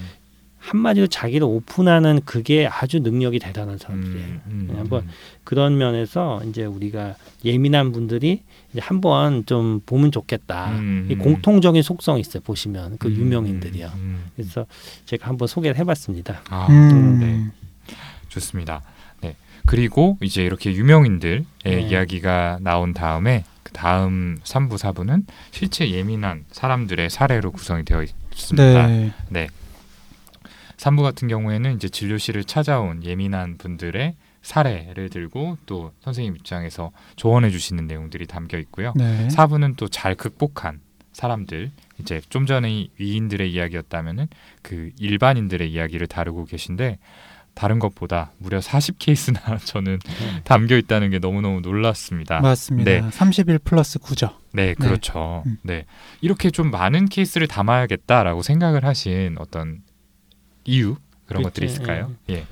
한마디로 0.69 1.07
자기를 1.07 1.47
오픈하는 1.47 2.21
그게 2.25 2.67
아주 2.67 3.01
능력이 3.01 3.39
대단한 3.39 3.79
사람들이에요. 3.79 4.27
음, 4.27 4.43
음, 4.47 4.69
네, 4.71 4.77
한번 4.77 5.09
그런 5.45 5.79
면에서 5.79 6.43
이제 6.47 6.65
우리가 6.65 7.15
예민한 7.45 7.91
분들이 7.93 8.43
이제 8.73 8.81
한번 8.83 9.47
좀 9.47 9.81
보면 9.87 10.13
좋겠다. 10.13 10.73
음, 10.73 11.09
이 11.11 11.15
공통적인 11.15 11.83
속성이 11.83 12.21
있어요. 12.21 12.43
보시면 12.43 12.99
그 12.99 13.09
음, 13.09 13.17
유명인들이요. 13.17 13.91
음, 13.95 14.25
그래서 14.37 14.67
제가 15.07 15.29
한번 15.29 15.49
소개를 15.49 15.79
해봤습니다. 15.79 16.43
아, 16.51 16.67
음. 16.69 17.19
네. 17.19 17.95
좋습니다. 18.29 18.83
네. 19.23 19.37
그리고 19.65 20.19
이제 20.23 20.45
이렇게 20.45 20.73
유명인들의 20.73 21.45
네. 21.65 21.81
이야기가 21.81 22.59
나온 22.61 22.93
다음에 22.93 23.45
그 23.63 23.73
다음 23.73 24.39
3부, 24.45 24.77
4부는 24.77 25.25
실제 25.51 25.91
예민한 25.91 26.45
사람들의 26.53 27.09
사례로 27.09 27.53
구성이 27.53 27.85
되어 27.85 28.03
있습니다. 28.03 28.87
네. 28.87 29.13
네. 29.31 29.49
3부 30.79 31.03
같은 31.03 31.29
경우에는 31.29 31.75
이제 31.75 31.89
진료실을 31.89 32.45
찾아온 32.45 33.05
예민한 33.05 33.59
분들의 33.59 34.15
사례를 34.43 35.11
들고 35.11 35.59
또 35.67 35.93
선생님 36.01 36.37
입장에서 36.37 36.93
조언해 37.17 37.51
주시는 37.51 37.87
내용들이 37.87 38.27
담겨 38.27 38.57
있고요. 38.59 38.93
네. 38.97 39.29
4부는 39.29 39.77
또 39.77 39.89
잘 39.89 40.15
극복한 40.15 40.81
사람들 41.13 41.73
이제 41.99 42.21
좀 42.31 42.47
전에 42.47 42.71
이 42.73 42.91
위인들의 42.99 43.53
이야기였다면은 43.53 44.29
그 44.63 44.91
일반인들의 44.99 45.71
이야기를 45.71 46.07
다루고 46.07 46.45
계신데 46.45 46.99
다른 47.55 47.81
것보다 47.81 48.31
무려 48.39 48.61
40케이스나 48.61 49.59
저는 49.67 49.99
담겨 50.45 50.77
있다는 50.77 51.11
게 51.11 51.19
너무너무 51.19 51.61
놀랐습니다. 51.61 52.39
맞습니다. 52.41 52.89
네. 52.89 53.11
31 53.11 53.59
플러스 53.59 53.99
9죠. 53.99 54.37
네, 54.53 54.75
그렇죠. 54.75 55.43
음. 55.47 55.57
네. 55.63 55.85
이렇게 56.21 56.51
좀 56.51 56.71
많은 56.71 57.07
케이스를 57.07 57.49
담아야겠다라고 57.49 58.43
생각을 58.43 58.85
하신 58.85 59.37
어떤 59.41 59.83
이유 60.69 60.97
그런 61.27 61.43
그치, 61.43 61.51
것들이 61.61 61.67
있을까요? 61.67 62.13
예. 62.31 62.45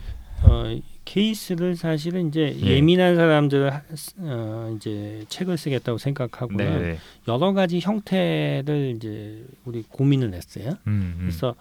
어, 0.43 0.79
케이스를 1.05 1.77
사실은 1.77 2.29
이제 2.29 2.57
예. 2.63 2.67
예. 2.67 2.81
민한 2.81 3.15
사람들 3.17 3.73
하- 3.73 3.83
어, 4.19 4.75
이제 4.77 5.25
책을 5.29 5.57
쓰겠다고 5.57 5.99
생각하고는 5.99 6.65
네, 6.65 6.79
네. 6.93 6.99
여러 7.29 7.53
가지 7.53 7.79
형태를 7.81 8.95
이제 8.97 9.45
우리 9.65 9.83
고민을 9.83 10.35
했어요. 10.35 10.71
음, 10.87 11.15
음. 11.15 11.17
그래서 11.21 11.55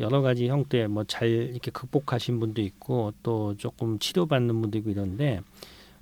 여러 0.00 0.20
가지 0.20 0.48
형태 0.48 0.86
뭐 0.86 1.04
잘 1.04 1.28
이렇게 1.28 1.70
극복하신 1.70 2.40
분도 2.40 2.62
있고 2.62 3.12
또 3.22 3.56
조금 3.56 3.98
치료받는 3.98 4.60
분도 4.60 4.78
있고 4.78 4.90
이런데 4.90 5.40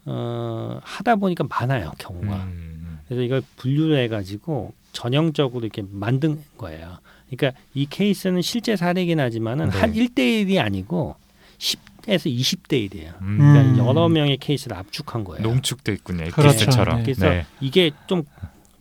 어, 0.05 0.79
하다 0.83 1.17
보니까 1.17 1.45
많아요 1.49 1.93
경우가. 1.99 2.45
음, 2.45 3.01
그래서 3.09 3.23
이걸 3.23 3.43
분류를 3.57 3.99
해가지고 4.05 4.73
전형적으로 4.93 5.65
이렇게 5.65 5.83
만든 5.91 6.43
거예요. 6.59 6.99
그러니까 7.31 7.59
이 7.75 7.87
케이스는 7.87 8.43
실제 8.43 8.77
사례긴 8.77 9.21
하지만은 9.21 9.71
네. 9.71 9.79
한 9.79 9.93
1대1이 9.93 10.59
아니고 10.59 11.17
10에서 11.59 12.27
20대 12.33 12.89
1이에요. 12.91 13.21
음. 13.23 13.39
그러니까 13.39 13.83
음. 13.83 13.87
여러 13.89 14.09
명의 14.09 14.37
케이스를 14.37 14.77
압축한 14.77 15.25
거예요. 15.25 15.43
농축돼 15.43 15.93
있군요. 15.95 16.29
그렇죠. 16.31 16.67
그래서 17.03 17.29
네. 17.29 17.47
이게 17.61 17.91
좀 18.07 18.23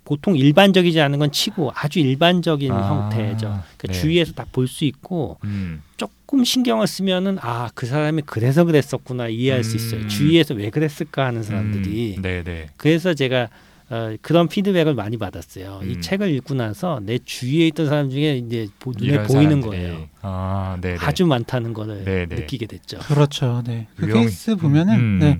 보통 0.03 0.37
일반적이지 0.37 1.01
않은 1.01 1.17
건 1.17 1.31
치고 1.31 1.71
아주 1.73 1.99
일반적인 1.99 2.71
아, 2.71 3.09
형태죠. 3.09 3.37
그러니까 3.47 3.87
네. 3.87 3.93
주위에서 3.93 4.33
다 4.33 4.45
볼 4.51 4.67
수 4.67 4.85
있고 4.85 5.39
음. 5.43 5.81
조금 5.97 6.43
신경을 6.43 6.85
쓰면은 6.85 7.39
아 7.41 7.69
그 7.73 7.87
사람이 7.87 8.21
그래서 8.27 8.63
그랬었구나 8.65 9.29
이해할 9.29 9.63
수 9.63 9.75
있어요. 9.75 10.01
음. 10.01 10.07
주위에서 10.07 10.53
왜 10.53 10.69
그랬을까 10.69 11.25
하는 11.25 11.41
사람들이 11.41 12.17
음, 12.17 12.21
네, 12.21 12.43
네. 12.43 12.67
그래서 12.77 13.15
제가 13.15 13.49
어, 13.89 14.15
그런 14.21 14.47
피드백을 14.47 14.95
많이 14.95 15.17
받았어요. 15.17 15.79
음. 15.83 15.89
이 15.91 16.01
책을 16.01 16.29
읽고 16.35 16.55
나서 16.55 16.99
내 17.03 17.19
주위에 17.19 17.67
있던 17.67 17.85
사람 17.87 18.09
중에 18.09 18.37
이제 18.37 18.67
보- 18.79 18.91
눈에 18.97 19.23
보이는 19.23 19.61
사람들이. 19.61 19.61
거예요. 19.61 20.07
아, 20.21 20.77
네, 20.81 20.95
네. 20.95 20.97
아주 21.05 21.25
많다는 21.27 21.73
거를 21.73 22.03
네, 22.03 22.25
네. 22.25 22.35
느끼게 22.35 22.65
됐죠. 22.65 22.97
그렇죠. 22.99 23.61
네. 23.65 23.87
그 23.95 24.07
유형- 24.07 24.21
케이스 24.21 24.55
보면은 24.55 24.93
음, 24.95 25.19
네. 25.19 25.39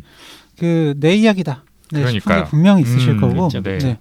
그내 0.59 1.15
이야기다. 1.15 1.63
네, 1.91 2.01
그러니까요. 2.01 2.43
게 2.43 2.49
분명히 2.49 2.81
있으실 2.83 3.11
음, 3.11 3.21
거고. 3.21 3.33
그렇죠. 3.33 3.61
네. 3.63 3.77
네. 3.79 3.97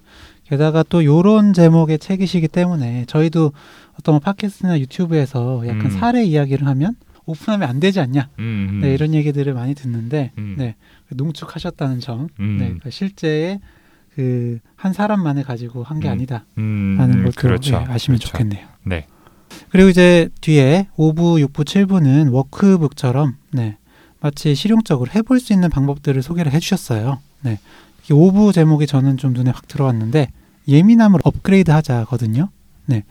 게다가 0.47 0.83
또 0.83 1.03
요런 1.03 1.53
제목의 1.53 1.97
책이시기 1.97 2.47
때문에 2.47 3.05
저희도 3.07 3.51
어떤 3.99 4.13
뭐 4.13 4.19
팟캐스트나 4.19 4.79
유튜브에서 4.79 5.63
약간 5.65 5.85
음. 5.87 5.89
사례 5.89 6.23
이야기를 6.23 6.67
하면 6.67 6.95
오픈하면 7.25 7.67
안 7.67 7.79
되지 7.79 7.99
않냐. 7.99 8.29
음, 8.37 8.67
음. 8.73 8.79
네, 8.81 8.93
이런 8.93 9.15
얘기들을 9.15 9.51
많이 9.55 9.73
듣는데 9.73 10.31
음. 10.37 10.53
네. 10.57 10.75
농축하셨다는 11.09 11.99
점. 11.99 12.27
음. 12.39 12.57
네. 12.59 12.75
그 12.83 12.91
실제의 12.91 13.59
그 14.15 14.59
한 14.85 14.93
사람만을 14.93 15.43
가지고 15.43 15.83
한게 15.83 16.07
음. 16.07 16.11
아니다. 16.11 16.45
음, 16.59 16.95
라는 16.99 17.23
것도 17.23 17.33
그렇죠. 17.37 17.73
예, 17.73 17.91
아시면 17.91 18.19
그렇죠. 18.19 18.31
좋겠네요. 18.31 18.67
네. 18.83 19.07
그리고 19.69 19.89
이제 19.89 20.29
뒤에 20.41 20.87
5부, 20.95 21.43
6부, 21.47 21.65
7부는 21.65 22.31
워크북처럼 22.31 23.35
네, 23.51 23.77
마치 24.19 24.53
실용적으로 24.53 25.09
해볼 25.15 25.39
수 25.39 25.53
있는 25.53 25.71
방법들을 25.71 26.21
소개를 26.21 26.51
해주셨어요. 26.51 27.19
네. 27.41 27.59
이 28.03 28.13
5부 28.13 28.53
제목이 28.53 28.85
저는 28.85 29.17
좀 29.17 29.33
눈에 29.33 29.49
확 29.49 29.67
들어왔는데 29.67 30.31
예민함을 30.67 31.21
업그레이드 31.23 31.71
하자거든요. 31.71 32.49
네. 32.85 33.03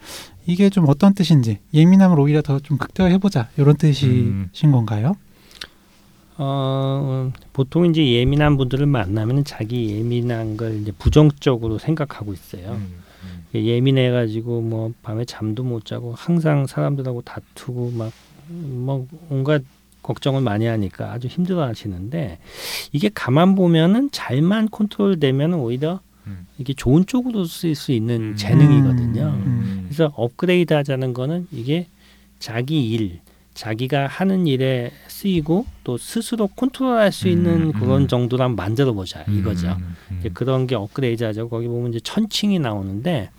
이게 0.47 0.71
좀 0.71 0.85
어떤 0.89 1.13
뜻인지 1.15 1.59
예민함을 1.73 2.21
오히려 2.21 2.41
더 2.41 2.61
좀 2.61 2.79
극대화해보자 2.79 3.49
이런 3.57 3.77
뜻이신 3.77 4.51
음. 4.67 4.71
건가요? 4.71 5.17
어, 6.37 7.33
보통 7.53 7.87
이제 7.87 8.05
예민한 8.07 8.57
분들을 8.57 8.87
만나면 8.87 9.45
자기 9.45 9.97
예민한 9.97 10.57
걸 10.57 10.81
이제 10.81 10.93
부정적으로 10.99 11.79
생각하고 11.79 12.33
있어요. 12.33 12.73
음, 12.73 13.03
음. 13.25 13.47
예민해 13.55 14.11
가지고 14.11 14.61
뭐 14.61 14.93
밤에 15.03 15.25
잠도 15.25 15.63
못 15.63 15.85
자고 15.85 16.13
항상 16.15 16.67
사람들하고 16.67 17.23
다투고 17.23 17.93
막 17.93 18.13
뭐 18.49 19.07
온갖 19.31 19.63
걱정을 20.03 20.43
많이 20.43 20.67
하니까 20.67 21.13
아주 21.13 21.29
힘들어 21.29 21.63
하시는데 21.63 22.39
이게 22.93 23.11
가만 23.13 23.55
보면은 23.55 24.11
잘만 24.11 24.69
컨트롤 24.71 25.19
되면 25.19 25.55
오히려 25.55 26.01
음. 26.27 26.47
이게 26.59 26.75
좋은 26.75 27.07
쪽으로 27.07 27.45
쓰일 27.45 27.75
수 27.75 27.93
있는 27.93 28.33
음. 28.33 28.37
재능이거든요. 28.37 29.23
음. 29.23 29.85
그래서 29.87 30.13
업그레이드 30.15 30.75
하자는 30.75 31.15
거는 31.15 31.49
이게 31.53 31.87
자기 32.39 32.91
일, 32.91 33.21
자기가 33.55 34.09
하는 34.09 34.47
일에 34.47 34.91
쓰이고 35.07 35.65
또 35.85 35.97
스스로 35.97 36.49
컨트롤할 36.49 37.13
수 37.13 37.29
있는 37.29 37.69
음, 37.69 37.73
그런 37.73 38.03
음. 38.03 38.09
한번 38.41 38.57
만들어 38.57 38.93
보자 38.93 39.23
이거죠. 39.29 39.69
음, 39.69 39.97
음, 40.11 40.17
이제 40.19 40.29
그런 40.29 40.67
게 40.67 40.75
업그레이드하죠. 40.75 41.49
거기 41.49 41.69
보면 41.69 41.91
이제 41.91 42.01
천칭이 42.01 42.59
나오는데 42.59 43.31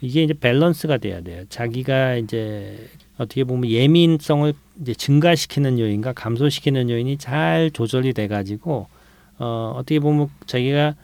이게 0.00 0.22
이제 0.22 0.32
밸런스가 0.32 0.96
돼야 0.96 1.20
돼요. 1.20 1.44
자기가 1.48 2.16
이제 2.16 2.88
어떻게 3.18 3.44
보면 3.44 3.70
예민성을 3.70 4.52
이제 4.80 4.94
증가시키는 4.94 5.78
요인과 5.78 6.14
감소시키는 6.14 6.90
요인이 6.90 7.18
잘 7.18 7.70
조절이 7.70 8.12
돼 8.14 8.28
가지고 8.28 8.88
어 9.38 9.74
어떻게 9.76 10.00
보면 10.00 10.30
자기가 10.46 10.94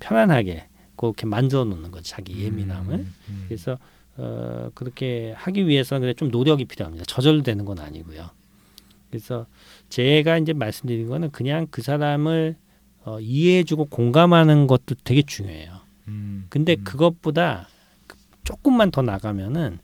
편안하게 0.00 0.66
그렇게 0.96 1.26
만들어 1.26 1.64
놓는 1.64 1.92
거죠. 1.92 2.04
자기 2.04 2.42
예민함을. 2.44 2.94
음, 2.94 3.14
음. 3.28 3.44
그래서 3.48 3.78
어 4.18 4.70
그렇게 4.74 5.32
하기 5.36 5.66
위해서는 5.68 6.00
그래 6.02 6.14
좀 6.14 6.30
노력이 6.30 6.64
필요합니다. 6.64 7.04
저절로 7.06 7.42
되는 7.42 7.64
건 7.64 7.78
아니고요. 7.78 8.30
그래서 9.10 9.46
제가 9.88 10.38
이제 10.38 10.52
말씀드린 10.52 11.08
거는 11.08 11.30
그냥 11.30 11.66
그 11.70 11.82
사람을 11.82 12.56
어, 13.04 13.20
이해해주고 13.20 13.86
공감하는 13.86 14.66
것도 14.66 14.96
되게 15.04 15.22
중요해요. 15.22 15.80
음, 16.08 16.46
근데 16.48 16.74
음. 16.74 16.84
그것보다 16.84 17.68
조금만 18.42 18.90
더 18.90 19.02
나가면은 19.02 19.78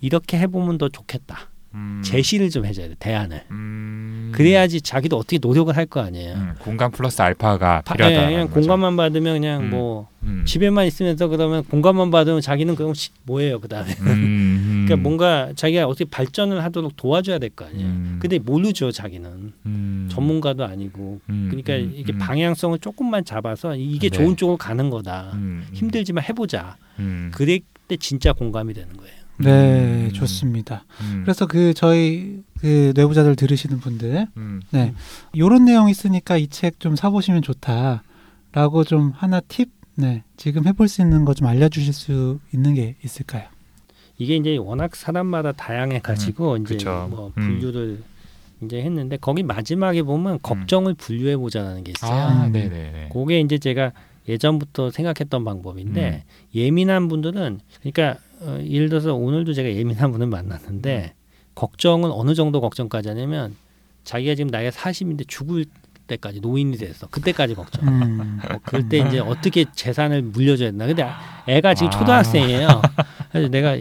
이렇게 0.00 0.38
해보면 0.38 0.78
더 0.78 0.88
좋겠다. 0.88 1.50
음, 1.76 2.00
제시를 2.02 2.48
좀 2.50 2.64
해줘야 2.64 2.88
돼 2.88 2.94
대안을. 2.98 3.42
음, 3.50 4.32
그래야지 4.34 4.80
자기도 4.80 5.16
어떻게 5.18 5.38
노력을 5.38 5.74
할 5.76 5.86
거 5.86 6.00
아니에요. 6.00 6.34
음, 6.34 6.54
공감 6.58 6.90
플러스 6.90 7.20
알파가 7.22 7.82
바- 7.82 7.94
필요하다. 7.94 8.22
예, 8.22 8.26
그냥 8.34 8.48
공감만 8.50 8.96
받으면 8.96 9.34
그냥 9.34 9.62
음. 9.64 9.70
뭐 9.70 10.08
음, 10.24 10.42
집에만 10.46 10.86
있으면서 10.86 11.28
그러면 11.28 11.62
공감만 11.64 12.10
받으면 12.10 12.40
자기는 12.40 12.74
그럼 12.74 12.92
시- 12.94 13.10
뭐예요 13.24 13.60
그 13.60 13.68
다음에. 13.68 13.94
그러니까 14.86 14.96
뭔가 14.96 15.52
자기가 15.54 15.86
어떻게 15.86 16.04
발전을 16.06 16.62
하도록 16.64 16.96
도와줘야 16.96 17.38
될 17.38 17.50
거 17.50 17.66
아니에요. 17.66 17.86
음, 17.86 18.18
근데 18.20 18.38
모르죠 18.38 18.90
자기는 18.90 19.52
음, 19.66 20.08
전문가도 20.10 20.64
아니고. 20.64 21.20
음, 21.28 21.46
그러니까 21.50 21.74
음, 21.74 21.92
이게 21.94 22.12
음, 22.12 22.18
방향성을 22.18 22.78
조금만 22.80 23.24
잡아서 23.24 23.76
이게 23.76 24.08
네. 24.08 24.16
좋은 24.16 24.36
쪽으로 24.36 24.56
가는 24.56 24.90
거다. 24.90 25.32
힘들지만 25.72 26.24
해보자. 26.24 26.76
음, 26.98 27.30
그럴 27.34 27.60
때 27.88 27.96
진짜 27.96 28.32
공감이 28.32 28.74
되는 28.74 28.96
거예요. 28.96 29.14
네, 29.38 30.06
음. 30.06 30.12
좋습니다. 30.12 30.84
음, 31.02 31.20
그래서 31.24 31.46
그 31.46 31.74
저희 31.74 32.42
그 32.60 32.92
뇌부자들 32.94 33.36
들으시는 33.36 33.80
분들, 33.80 34.26
음, 34.36 34.62
네, 34.70 34.94
요런 35.36 35.64
내용 35.66 35.88
있으니까 35.90 36.36
이 36.38 36.48
책 36.48 36.78
좀 36.78 36.96
사보시면 36.96 37.42
좋다라고 37.42 38.84
좀 38.84 39.12
하나 39.14 39.40
팁, 39.40 39.70
네, 39.94 40.22
지금 40.36 40.66
해볼 40.66 40.88
수 40.88 41.02
있는 41.02 41.24
거 41.24 41.34
좀 41.34 41.46
알려주실 41.48 41.92
수 41.92 42.38
있는 42.54 42.74
게 42.74 42.96
있을까요? 43.04 43.44
이게 44.18 44.36
이제 44.36 44.56
워낙 44.56 44.96
사람마다 44.96 45.52
다양해 45.52 45.98
가지고 45.98 46.56
이제 46.56 46.74
음, 46.74 46.78
그쵸. 46.78 47.06
뭐 47.10 47.32
음. 47.36 47.42
분류를 47.60 48.02
이제 48.62 48.80
했는데 48.80 49.18
거기 49.18 49.42
마지막에 49.42 50.02
보면 50.02 50.38
걱정을 50.42 50.94
분류해 50.94 51.36
보자라는 51.36 51.84
게 51.84 51.92
있어요. 51.94 52.10
아, 52.18 52.46
음. 52.46 52.52
네, 52.52 52.62
네, 52.70 52.90
네. 52.92 53.08
그게 53.12 53.40
이제 53.40 53.58
제가 53.58 53.92
예전부터 54.28 54.90
생각했던 54.90 55.44
방법인데 55.44 56.24
음. 56.26 56.58
예민한 56.58 57.06
분들은 57.08 57.60
그러니까 57.80 58.16
어, 58.40 58.58
예를 58.64 58.88
들어서 58.88 59.14
오늘도 59.14 59.52
제가 59.52 59.68
예민한 59.68 60.12
분을 60.12 60.26
만났는데 60.26 61.14
걱정은 61.54 62.10
어느 62.10 62.34
정도 62.34 62.60
걱정까지 62.60 63.08
하냐면 63.08 63.56
자기가 64.04 64.34
지금 64.34 64.50
나이가 64.50 64.70
40인데 64.70 65.26
죽을 65.26 65.64
때까지 66.06 66.40
노인이 66.40 66.76
됐어. 66.76 67.08
그때까지 67.08 67.54
걱정. 67.54 67.88
음, 67.88 68.40
뭐 68.48 68.60
그럴 68.64 68.88
때 68.88 68.98
이제 68.98 69.18
어떻게 69.18 69.64
재산을 69.74 70.22
물려줘야 70.22 70.70
되나. 70.70 70.86
근데 70.86 71.04
애가 71.48 71.74
지금 71.74 71.88
아. 71.88 71.90
초등학생이에요. 71.90 72.68
그래서 73.32 73.48
내가 73.48 73.76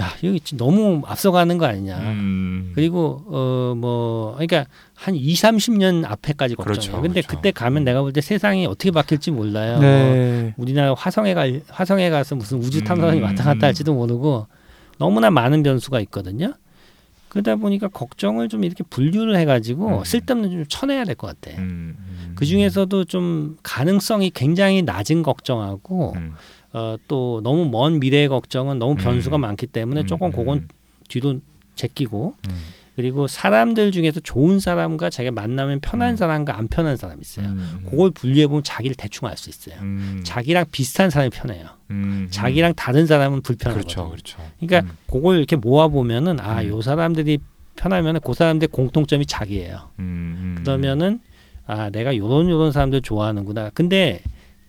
야 0.00 0.12
여기 0.24 0.40
너무 0.56 1.02
앞서가는 1.06 1.56
거 1.58 1.64
아니냐. 1.66 1.96
음, 1.98 2.72
그리고 2.74 3.22
어 3.28 3.74
뭐 3.76 4.32
그러니까 4.34 4.66
한 4.94 5.14
2, 5.14 5.32
30년 5.34 6.04
앞에까지 6.04 6.54
걱정해요. 6.54 6.80
그렇죠, 6.80 7.02
근데 7.02 7.20
그렇죠. 7.22 7.28
그때 7.36 7.50
가면 7.50 7.84
내가 7.84 8.02
볼 8.02 8.12
때 8.12 8.20
세상이 8.20 8.66
어떻게 8.66 8.90
바뀔지 8.90 9.30
몰라요. 9.30 9.72
뭐 9.74 9.80
네, 9.82 10.54
우리나라 10.56 10.94
화성에 10.94 11.34
갈 11.34 11.62
화성에 11.68 12.10
가서 12.10 12.36
무슨 12.36 12.58
우주 12.58 12.84
탐사선이 12.84 13.18
음. 13.20 13.24
왔다 13.24 13.44
갔다 13.44 13.66
할지도 13.66 13.94
모르고 13.94 14.46
너무나 14.98 15.30
많은 15.30 15.62
변수가 15.62 16.00
있거든요. 16.00 16.52
그러다 17.28 17.56
보니까 17.56 17.88
걱정을 17.88 18.48
좀 18.48 18.64
이렇게 18.64 18.82
분류를 18.88 19.36
해가지고 19.36 19.98
음. 19.98 20.04
쓸데없는 20.04 20.50
좀 20.50 20.64
쳐내야 20.68 21.04
될 21.04 21.14
것 21.16 21.26
같아. 21.40 21.56
음, 21.58 21.96
음, 21.98 22.32
그 22.34 22.46
중에서도 22.46 23.04
좀 23.04 23.56
가능성이 23.62 24.30
굉장히 24.30 24.82
낮은 24.82 25.22
걱정하고 25.22 26.12
음, 26.16 26.32
어, 26.76 26.98
또 27.08 27.40
너무 27.42 27.64
먼 27.70 27.98
미래의 28.00 28.28
걱정은 28.28 28.78
너무 28.78 28.96
변수가 28.96 29.38
음. 29.38 29.40
많기 29.40 29.66
때문에 29.66 30.02
음, 30.02 30.06
조금 30.06 30.26
음, 30.26 30.32
그건 30.32 30.68
뒤로 31.08 31.40
제끼고 31.74 32.34
음, 32.50 32.54
그리고 32.96 33.26
사람들 33.26 33.92
중에서 33.92 34.20
좋은 34.20 34.60
사람과 34.60 35.08
자기가 35.08 35.32
만나면 35.32 35.80
편한 35.80 36.10
음. 36.10 36.16
사람과 36.16 36.58
안 36.58 36.68
편한 36.68 36.98
사람이 36.98 37.22
있어요. 37.22 37.46
음, 37.46 37.86
그걸 37.88 38.10
분류해 38.10 38.48
보면 38.48 38.62
자기를 38.62 38.94
대충 38.94 39.26
알 39.26 39.38
수 39.38 39.48
있어요. 39.48 39.76
음, 39.80 40.20
자기랑 40.22 40.66
비슷한 40.70 41.08
사람이 41.08 41.30
편해요. 41.30 41.64
음, 41.92 42.28
자기랑 42.30 42.74
다른 42.74 43.06
사람은 43.06 43.40
불편하거든요. 43.40 44.10
그렇죠, 44.10 44.10
그렇죠. 44.10 44.52
그러니까 44.60 44.92
음, 44.92 44.98
그걸 45.10 45.38
이렇게 45.38 45.56
모아 45.56 45.88
보면은 45.88 46.40
아, 46.40 46.60
음. 46.60 46.68
요 46.68 46.82
사람들이 46.82 47.38
편하면 47.76 48.20
그 48.20 48.34
사람들 48.34 48.68
공통점이 48.68 49.24
자기예요. 49.24 49.92
그러면은 50.62 51.20
아, 51.66 51.88
내가 51.88 52.14
요런 52.14 52.50
요런 52.50 52.72
사람들 52.72 53.00
좋아하는구나. 53.00 53.70
근데 53.72 54.20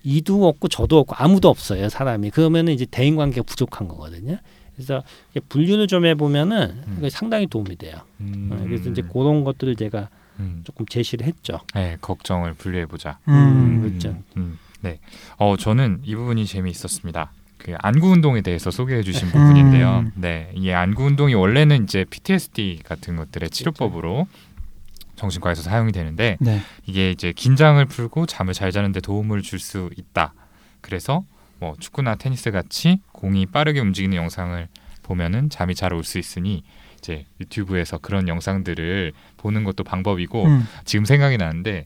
이도 0.07 0.47
없고 0.47 0.69
저도 0.69 0.99
없고 0.99 1.15
아무도 1.17 1.49
없어요, 1.49 1.89
사람이. 1.89 2.29
그러면은 2.29 2.71
이제 2.71 2.85
대인 2.89 3.17
관계가 3.17 3.43
부족한 3.43 3.89
거거든요. 3.89 4.37
그래서 4.73 5.03
분류를 5.49 5.87
좀 5.87 6.05
해보면은 6.05 6.83
음. 6.87 7.09
상당히 7.09 7.45
도움이 7.47 7.75
돼요. 7.75 7.97
음, 8.21 8.49
어, 8.51 8.63
그래서 8.63 8.89
이제 8.89 9.01
그런 9.01 9.43
것들을 9.43 9.75
제가 9.75 10.07
음, 10.39 10.61
조금 10.63 10.85
제시를 10.85 11.25
했죠. 11.25 11.59
네, 11.73 11.97
걱정을 11.99 12.53
분류해 12.53 12.85
보자. 12.85 13.17
음, 13.27 13.81
그렇죠. 13.81 14.15
음, 14.37 14.57
네. 14.79 14.99
어, 15.37 15.57
저는 15.57 16.01
이 16.03 16.15
부분이 16.15 16.45
재미있었습니다. 16.45 17.31
그 17.57 17.73
안구 17.79 18.07
운동에 18.07 18.41
대해서 18.41 18.71
소개해 18.71 19.01
주신 19.03 19.27
부분인데요. 19.29 20.05
음. 20.05 20.11
네. 20.15 20.51
이 20.55 20.69
안구 20.69 21.03
운동이 21.03 21.33
원래는 21.33 21.83
이제 21.83 22.05
PTSD 22.09 22.81
같은 22.85 23.17
것들의 23.17 23.49
치료법으로 23.49 24.27
정신과에서 25.17 25.61
사용이 25.63 25.91
되는데 25.91 26.37
네, 26.39 26.61
이게 26.85 27.11
이제 27.11 27.33
긴장을 27.33 27.83
풀고 27.85 28.25
잠을 28.27 28.53
잘 28.53 28.71
자는데 28.71 29.01
도움을 29.01 29.41
줄 29.41 29.59
수 29.59 29.89
있다. 29.97 30.33
그래서 30.81 31.25
뭐 31.59 31.75
축구나 31.79 32.15
테니스 32.15 32.51
같이 32.51 33.01
공이 33.11 33.47
빠르게 33.47 33.79
움직이는 33.81 34.15
영상을 34.15 34.67
보면은 35.03 35.49
잠이 35.49 35.75
잘 35.75 35.91
올 35.93 36.03
수 36.03 36.19
있으니 36.19 36.63
이제 36.99 37.25
유튜브에서 37.41 37.97
그런 37.97 38.27
영상들을 38.27 39.11
보는 39.37 39.63
것도 39.63 39.83
방법이고 39.83 40.45
음, 40.45 40.67
지금 40.85 41.03
생각이 41.05 41.37
나는데 41.37 41.85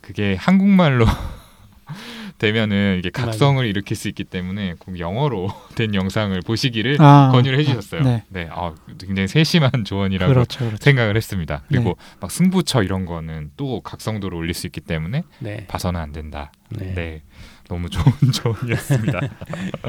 그게 0.00 0.34
한국말로 0.34 1.06
되면은 2.38 2.98
이게 2.98 3.10
각성을 3.10 3.64
일으킬 3.64 3.96
수 3.96 4.08
있기 4.08 4.24
때문에 4.24 4.74
꼭 4.78 4.98
영어로 4.98 5.48
된 5.76 5.94
영상을 5.94 6.38
보시기를 6.42 6.96
아, 7.00 7.30
권유를 7.32 7.58
해주셨어요. 7.60 8.02
네. 8.02 8.24
네, 8.28 8.48
아, 8.50 8.74
굉장히 8.98 9.28
세심한 9.28 9.84
조언이라고 9.84 10.32
그렇죠, 10.32 10.58
그렇죠. 10.58 10.76
생각을 10.78 11.16
했습니다. 11.16 11.62
그리고 11.68 11.90
네. 11.90 12.16
막 12.20 12.30
승부처 12.30 12.82
이런 12.82 13.06
거는 13.06 13.52
또 13.56 13.80
각성도를 13.80 14.36
올릴 14.36 14.54
수 14.54 14.66
있기 14.66 14.80
때문에 14.80 15.22
네. 15.38 15.66
봐서는 15.68 16.00
안 16.00 16.12
된다. 16.12 16.52
네. 16.70 16.94
네. 16.94 17.22
너무 17.68 17.88
좋은 17.88 18.12
조언이었습니다. 18.32 19.20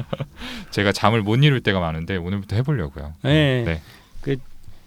제가 0.72 0.92
잠을 0.92 1.22
못 1.22 1.36
이룰 1.44 1.62
때가 1.62 1.80
많은데 1.80 2.16
오늘부터 2.16 2.56
해보려고요. 2.58 3.14
네. 3.24 3.64
네. 3.66 3.82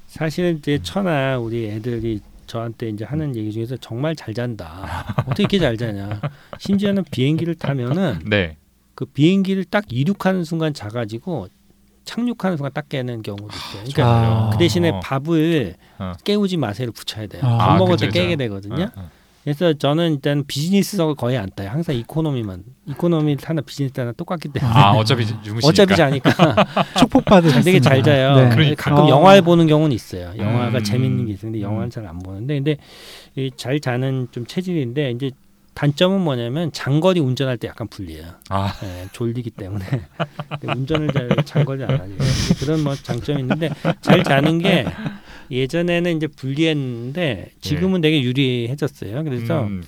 사실 0.09 0.57
이제 0.59 0.81
천하 0.83 1.39
우리 1.39 1.69
애들이 1.69 2.21
저한테 2.49 2.89
이제 2.89 3.05
하는 3.05 3.37
얘기 3.37 3.53
중에서 3.53 3.77
정말 3.77 4.17
잘 4.17 4.35
잔다. 4.35 5.15
어떻게 5.27 5.43
이렇게 5.43 5.59
잘 5.61 5.77
자냐. 5.77 6.21
심지어는 6.59 7.05
비행기를 7.11 7.55
타면은 7.55 8.19
네. 8.29 8.57
그 8.97 9.05
비행기를 9.05 9.65
딱 9.65 9.85
이륙하는 9.91 10.43
순간 10.43 10.75
자가지고 10.75 11.47
착륙하는 12.05 12.57
순간 12.57 12.73
딱 12.73 12.89
깨는 12.89 13.23
경우도 13.23 13.47
있어요. 13.47 13.85
그러니까 13.93 14.07
아. 14.07 14.51
그 14.51 14.59
대신에 14.59 14.99
밥을 15.01 15.77
어. 15.99 16.13
깨우지 16.25 16.57
마세요를 16.57 16.93
붙여야 16.93 17.27
돼요. 17.29 17.43
아. 17.45 17.59
밥 17.59 17.71
아, 17.71 17.77
먹을 17.77 17.93
그죠, 17.93 18.07
때 18.07 18.13
깨게. 18.13 18.37
되거든요. 18.37 18.85
어, 18.85 19.01
어. 19.01 19.11
그래서 19.49 19.73
저는 19.73 20.13
일단 20.17 20.45
비즈니스석을 20.47 21.15
거의 21.15 21.39
안 21.39 21.49
타요. 21.57 21.71
항상 21.71 21.95
이코노미만. 21.95 22.65
이코노미 22.87 23.39
타나 23.39 23.63
비즈니스 23.63 23.95
타나 23.95 24.13
똑같기 24.13 24.51
때문에. 24.51 24.71
아 24.71 24.91
어차피 24.93 25.25
주무시니까. 25.25 25.67
어차피 25.67 25.97
자니까 25.97 26.31
축복받으셨습니다. 26.99 27.65
되게 27.65 27.81
잘 27.81 28.03
자요. 28.03 28.37
네. 28.37 28.49
그러니까. 28.51 28.91
가끔 28.91 29.05
어. 29.05 29.09
영화를 29.09 29.41
보는 29.41 29.67
경우는 29.67 29.97
있어요. 29.97 30.35
영화가 30.37 30.79
음. 30.79 30.85
재밌는 30.85 31.25
게 31.25 31.33
있는데 31.33 31.63
영화는 31.63 31.89
잘 31.89 32.07
안 32.07 32.19
보는데 32.19 32.57
근데 32.57 32.77
이잘 33.37 33.81
자는 33.81 34.29
좀 34.33 34.45
체질인데 34.45 35.13
이제 35.13 35.31
단점은 35.73 36.21
뭐냐면 36.21 36.71
장거리 36.73 37.21
운전할 37.21 37.57
때 37.57 37.69
약간 37.69 37.87
불리해요. 37.89 38.27
아, 38.51 38.75
예, 38.83 39.07
졸리기 39.13 39.51
때문에 39.51 39.85
운전을 40.63 41.09
잘 41.13 41.29
장거리 41.47 41.85
안 41.85 41.91
하죠. 41.93 42.13
그런 42.61 42.83
뭐 42.85 42.95
장점이 42.95 43.41
있는데 43.41 43.71
잘 44.03 44.23
자는 44.25 44.59
게 44.59 44.85
예전에는 45.51 46.17
이제 46.17 46.27
불리했는데 46.27 47.51
지금은 47.61 48.01
되게 48.01 48.23
유리해졌어요. 48.23 49.25
그래서 49.25 49.65
음. 49.65 49.83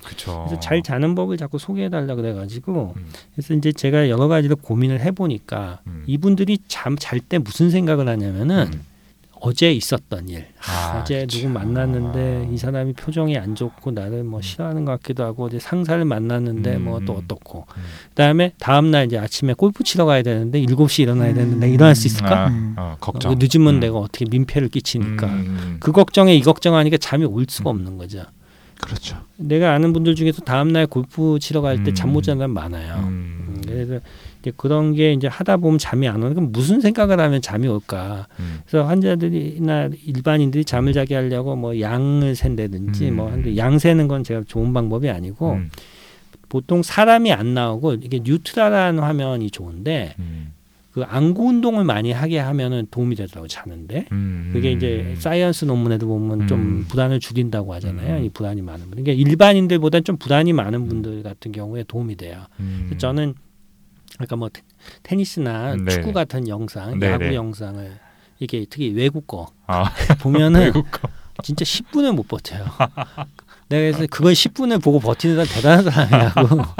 그래서 0.45 0.59
잘 0.59 0.81
자는 0.81 1.15
법을 1.15 1.37
자꾸 1.37 1.59
소개해 1.59 1.89
달라 1.89 2.15
그래가지고 2.15 2.93
음, 2.97 3.05
그래서 3.35 3.53
이제 3.53 3.71
제가 3.71 4.09
여러 4.09 4.27
가지로 4.27 4.55
고민을 4.55 5.01
해보니까 5.01 5.79
음. 5.87 6.03
이분들이 6.07 6.59
잠 6.67 6.95
잘 6.97 7.19
때 7.19 7.37
무슨 7.37 7.69
생각을 7.69 8.07
하냐면은 8.07 8.67
음, 8.73 8.81
어제 9.43 9.71
있었던 9.73 10.29
일. 10.29 10.45
아, 10.67 11.01
어제 11.01 11.21
그쵸. 11.21 11.39
누구 11.39 11.49
만났는데 11.49 12.45
아. 12.47 12.51
이 12.53 12.57
사람이 12.57 12.93
표정이 12.93 13.37
안 13.37 13.55
좋고 13.55 13.91
나를 13.91 14.23
뭐 14.23 14.39
싫어하는 14.39 14.85
것 14.85 14.91
같기도 14.93 15.23
하고 15.23 15.45
어제 15.45 15.57
상사를 15.57 16.03
만났는데 16.05 16.77
뭐또 16.77 17.13
음. 17.13 17.21
어떻고 17.23 17.65
음. 17.75 17.81
그다음에 18.09 18.53
다음 18.59 18.91
날 18.91 19.07
이제 19.07 19.17
아침에 19.17 19.53
골프 19.53 19.83
치러 19.83 20.05
가야 20.05 20.21
되는데 20.21 20.61
7시 20.61 21.01
일어나야 21.01 21.31
음. 21.31 21.35
되는데 21.35 21.69
일어날 21.69 21.95
수 21.95 22.05
있을까? 22.05 22.45
아, 22.45 22.47
음. 22.49 22.75
어, 22.77 22.81
어, 22.93 22.97
걱정. 22.99 23.35
늦으면 23.39 23.75
음. 23.75 23.79
내가 23.79 23.97
어떻게 23.97 24.25
민폐를 24.29 24.69
끼치니까 24.69 25.25
음. 25.27 25.77
그 25.79 25.91
걱정에 25.91 26.35
이 26.35 26.41
걱정하니까 26.41 26.97
잠이 26.97 27.25
올 27.25 27.45
수가 27.49 27.71
음. 27.71 27.77
없는 27.77 27.97
거죠. 27.97 28.23
그렇죠. 28.79 29.17
내가 29.37 29.73
아는 29.73 29.93
분들 29.93 30.15
중에서 30.15 30.41
다음 30.41 30.69
날 30.69 30.87
골프 30.87 31.37
치러 31.39 31.61
갈 31.61 31.83
때 31.83 31.93
잠못 31.93 32.23
음. 32.23 32.25
자는 32.25 32.37
사람 32.39 32.51
많아요. 32.51 32.95
음. 33.07 33.45
음, 33.47 33.61
그래서 33.65 33.99
이제 34.41 34.51
그런 34.55 34.93
게 34.93 35.13
이제 35.13 35.27
하다 35.27 35.57
보면 35.57 35.77
잠이 35.77 36.07
안 36.07 36.23
오는 36.23 36.33
그럼 36.33 36.51
무슨 36.51 36.81
생각을 36.81 37.19
하면 37.19 37.41
잠이 37.41 37.67
올까? 37.67 38.27
음. 38.39 38.59
그래서 38.65 38.87
환자들이나 38.87 39.89
일반인들이 40.05 40.65
잠을 40.65 40.93
자게 40.93 41.15
하려고 41.15 41.55
뭐 41.55 41.79
양을 41.79 42.35
샌다든지 42.35 43.09
음. 43.09 43.15
뭐 43.17 43.27
하는데 43.27 43.55
양 43.57 43.77
세는 43.77 44.07
건 44.07 44.23
제가 44.23 44.41
좋은 44.47 44.73
방법이 44.73 45.09
아니고 45.09 45.53
음. 45.53 45.69
보통 46.49 46.81
사람이 46.81 47.31
안 47.31 47.53
나오고 47.53 47.93
이게 47.93 48.19
neutral한 48.23 48.99
화면이 48.99 49.51
좋은데 49.51 50.15
음. 50.19 50.53
그 50.91 51.03
안구 51.03 51.47
운동을 51.47 51.85
많이 51.85 52.11
하게 52.11 52.39
하면은 52.39 52.85
도움이 52.91 53.15
되더라고 53.15 53.47
자는데 53.47 54.07
음. 54.11 54.49
그게 54.51 54.71
이제 54.73 55.15
Science 55.17 55.65
논문에도 55.65 56.07
보면 56.07 56.41
음. 56.41 56.47
좀 56.47 56.85
불안을 56.89 57.21
줄인다고 57.21 57.73
하잖아요. 57.75 58.17
음. 58.17 58.25
이 58.25 58.29
불안이 58.29 58.61
많은 58.61 58.89
분. 58.89 59.03
그러니까 59.03 59.13
일반인들보다 59.13 60.01
좀 60.01 60.17
불안이 60.17 60.51
많은 60.51 60.87
분들 60.87 61.23
같은 61.23 61.53
경우에 61.53 61.83
도움이 61.87 62.17
돼요. 62.17 62.43
음. 62.59 62.91
저는 62.97 63.35
아까 64.19 64.35
뭐 64.35 64.49
테- 64.49 64.61
테니스나 65.03 65.75
네. 65.75 65.91
축구 65.91 66.13
같은 66.13 66.47
영상, 66.47 66.99
네, 66.99 67.11
야구 67.11 67.23
네. 67.25 67.35
영상을 67.35 67.91
이게 68.39 68.65
특히 68.69 68.89
외국 68.93 69.27
거 69.27 69.47
아, 69.67 69.85
보면은 70.21 70.61
외국 70.61 70.89
거. 70.91 71.09
진짜 71.43 71.63
10분을 71.65 72.13
못 72.13 72.27
버텨요. 72.27 72.65
내가 73.69 73.97
그래서 73.97 74.05
그걸 74.11 74.33
10분을 74.33 74.81
보고 74.83 74.99
버티는 74.99 75.43
사람 75.45 75.81
대단한 75.81 76.07
사람이라고. 76.09 76.61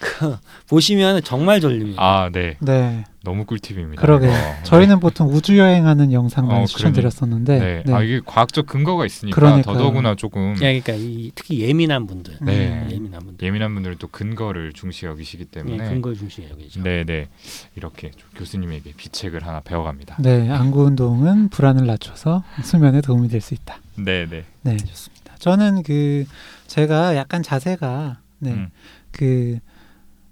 그 0.00 0.36
보시면 0.68 1.22
정말 1.24 1.60
졸립니다. 1.60 2.00
아, 2.00 2.30
네. 2.30 2.56
네. 2.60 3.04
너무 3.24 3.44
꿀팁입니다. 3.46 4.00
그러게. 4.00 4.26
이거. 4.28 4.36
저희는 4.62 5.00
보통 5.00 5.28
우주 5.28 5.58
여행하는 5.58 6.12
영상만 6.12 6.62
어, 6.62 6.66
추천드렸었는데. 6.66 7.58
네. 7.58 7.82
네. 7.84 7.92
아, 7.92 8.02
이게 8.02 8.20
과학적 8.24 8.66
근거가 8.66 9.06
있으니까 9.06 9.34
그러니까요. 9.34 9.76
더더구나 9.76 10.14
조금 10.14 10.54
예, 10.62 10.80
그러니까 10.80 10.92
이, 10.94 11.32
특히 11.34 11.60
예민한 11.62 12.06
분들, 12.06 12.36
네. 12.42 12.86
예민한 13.18 13.24
분들, 13.26 13.46
예민한 13.46 13.74
분들은 13.74 13.96
또 13.98 14.08
근거를 14.08 14.72
중시 14.72 15.06
여기시기 15.06 15.44
예, 15.44 15.46
때문에 15.50 15.88
근거 15.88 16.14
중심에 16.14 16.48
여기죠. 16.50 16.82
네, 16.82 17.04
네. 17.04 17.28
이렇게 17.74 18.10
좀 18.10 18.28
교수님에게 18.36 18.92
비책을 18.96 19.46
하나 19.46 19.60
배워갑니다. 19.60 20.16
네, 20.20 20.50
안구 20.50 20.84
운동은 20.84 21.48
불안을 21.48 21.86
낮춰서 21.86 22.44
수면에 22.62 23.00
도움이 23.00 23.28
될 23.28 23.40
수 23.40 23.54
있다. 23.54 23.80
네, 23.96 24.26
네. 24.28 24.44
네, 24.62 24.76
좋습니다. 24.76 25.36
저는 25.38 25.82
그 25.84 26.24
제가 26.66 27.16
약간 27.16 27.42
자세가 27.42 28.18
네, 28.40 28.52
음. 28.52 28.68
그 29.12 29.58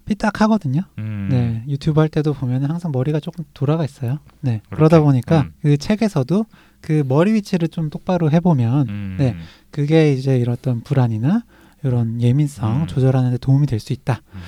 삐딱하거든요. 0.06 0.82
음. 0.98 1.28
네, 1.30 1.64
유튜브 1.68 2.00
할 2.00 2.08
때도 2.08 2.32
보면 2.34 2.64
항상 2.64 2.92
머리가 2.92 3.20
조금 3.20 3.44
돌아가 3.54 3.84
있어요. 3.84 4.18
네, 4.40 4.60
그렇게? 4.66 4.76
그러다 4.76 5.00
보니까 5.00 5.42
음. 5.42 5.52
그 5.62 5.76
책에서도 5.76 6.44
그 6.80 7.02
머리 7.08 7.32
위치를 7.34 7.68
좀 7.68 7.90
똑바로 7.90 8.30
해보면 8.30 8.88
음. 8.88 9.16
네. 9.18 9.36
그게 9.70 10.12
이제 10.12 10.36
이런 10.38 10.54
어떤 10.54 10.80
불안이나 10.82 11.42
이런 11.86 12.20
예민성 12.20 12.82
음. 12.82 12.86
조절하는 12.86 13.30
데 13.30 13.38
도움이 13.38 13.66
될 13.66 13.80
수 13.80 13.92
있다. 13.92 14.20
음. 14.34 14.40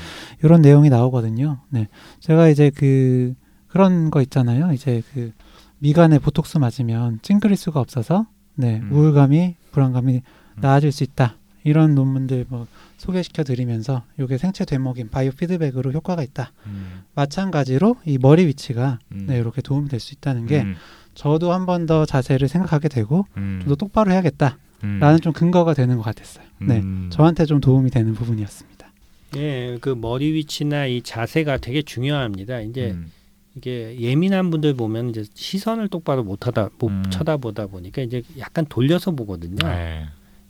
이런 0.43 0.61
내용이 0.63 0.89
나오거든요. 0.91 1.61
네. 1.71 1.89
제가 2.21 2.49
이제 2.49 2.71
그 2.75 3.35
그런 3.69 4.11
거 4.11 4.21
있잖아요. 4.23 4.73
이제 4.73 5.03
그 5.13 5.33
미간에 5.79 6.19
보톡스 6.19 6.59
맞으면 6.59 7.21
찡그릴 7.23 7.57
수가 7.57 7.81
없어서 7.81 8.27
네, 8.55 8.81
음. 8.83 8.91
우울감이 8.93 9.55
불안감이 9.71 10.17
음. 10.17 10.61
나아질 10.61 10.91
수 10.93 11.05
있다. 11.05 11.37
이런 11.65 11.95
논문들 11.95 12.47
뭐 12.49 12.67
소개시켜 12.97 13.45
드리면서 13.45 14.03
이게 14.19 14.39
생체 14.39 14.65
되목인 14.65 15.11
바이오 15.11 15.33
피드백으로 15.33 15.93
효과가 15.93 16.23
있다. 16.23 16.53
음. 16.67 17.03
마찬가지로 17.15 17.97
이 18.07 18.17
머리 18.19 18.47
위치가 18.47 18.99
음. 19.13 19.27
네, 19.29 19.39
이렇게 19.39 19.61
도움이 19.61 19.89
될 19.89 20.01
수 20.01 20.15
있다는 20.15 20.47
게 20.47 20.63
음. 20.63 20.75
저도 21.15 21.53
한 21.53 21.67
번 21.67 21.87
더 21.87 22.07
자세를 22.07 22.49
생각하게 22.49 22.89
되고 22.89 23.27
음. 23.37 23.59
좀더 23.63 23.75
똑바로 23.77 24.11
해야겠다 24.13 24.57
라는 24.81 25.17
음. 25.17 25.21
좀 25.21 25.33
근거가 25.33 25.75
되는 25.75 25.97
것 25.97 26.03
같았어요. 26.03 26.45
네. 26.61 26.79
음. 26.79 27.09
저한테 27.11 27.47
좀 27.47 27.61
도움이 27.61 27.91
되는 27.91 28.15
부분이었습니다. 28.15 28.89
예, 29.37 29.77
그 29.81 29.91
머리 29.91 30.33
위치나 30.33 30.87
이 30.87 31.03
자세가 31.03 31.59
되게 31.59 31.83
중요합니다. 31.83 32.61
이제 32.61 32.93
음. 32.93 33.11
이게 33.57 33.97
예민한 34.01 34.51
분들 34.51 34.75
보면 34.75 35.11
이제 35.11 35.25
시선을 35.35 35.89
똑바로 35.89 36.23
못 36.23 36.47
하다 36.47 36.71
못 36.79 36.91
음. 36.91 37.03
쳐다보다 37.11 37.67
보니까 37.67 38.03
이제 38.03 38.23
약간 38.39 38.65
돌려서 38.69 39.11
보거든요. 39.11 39.57
네. 39.67 40.07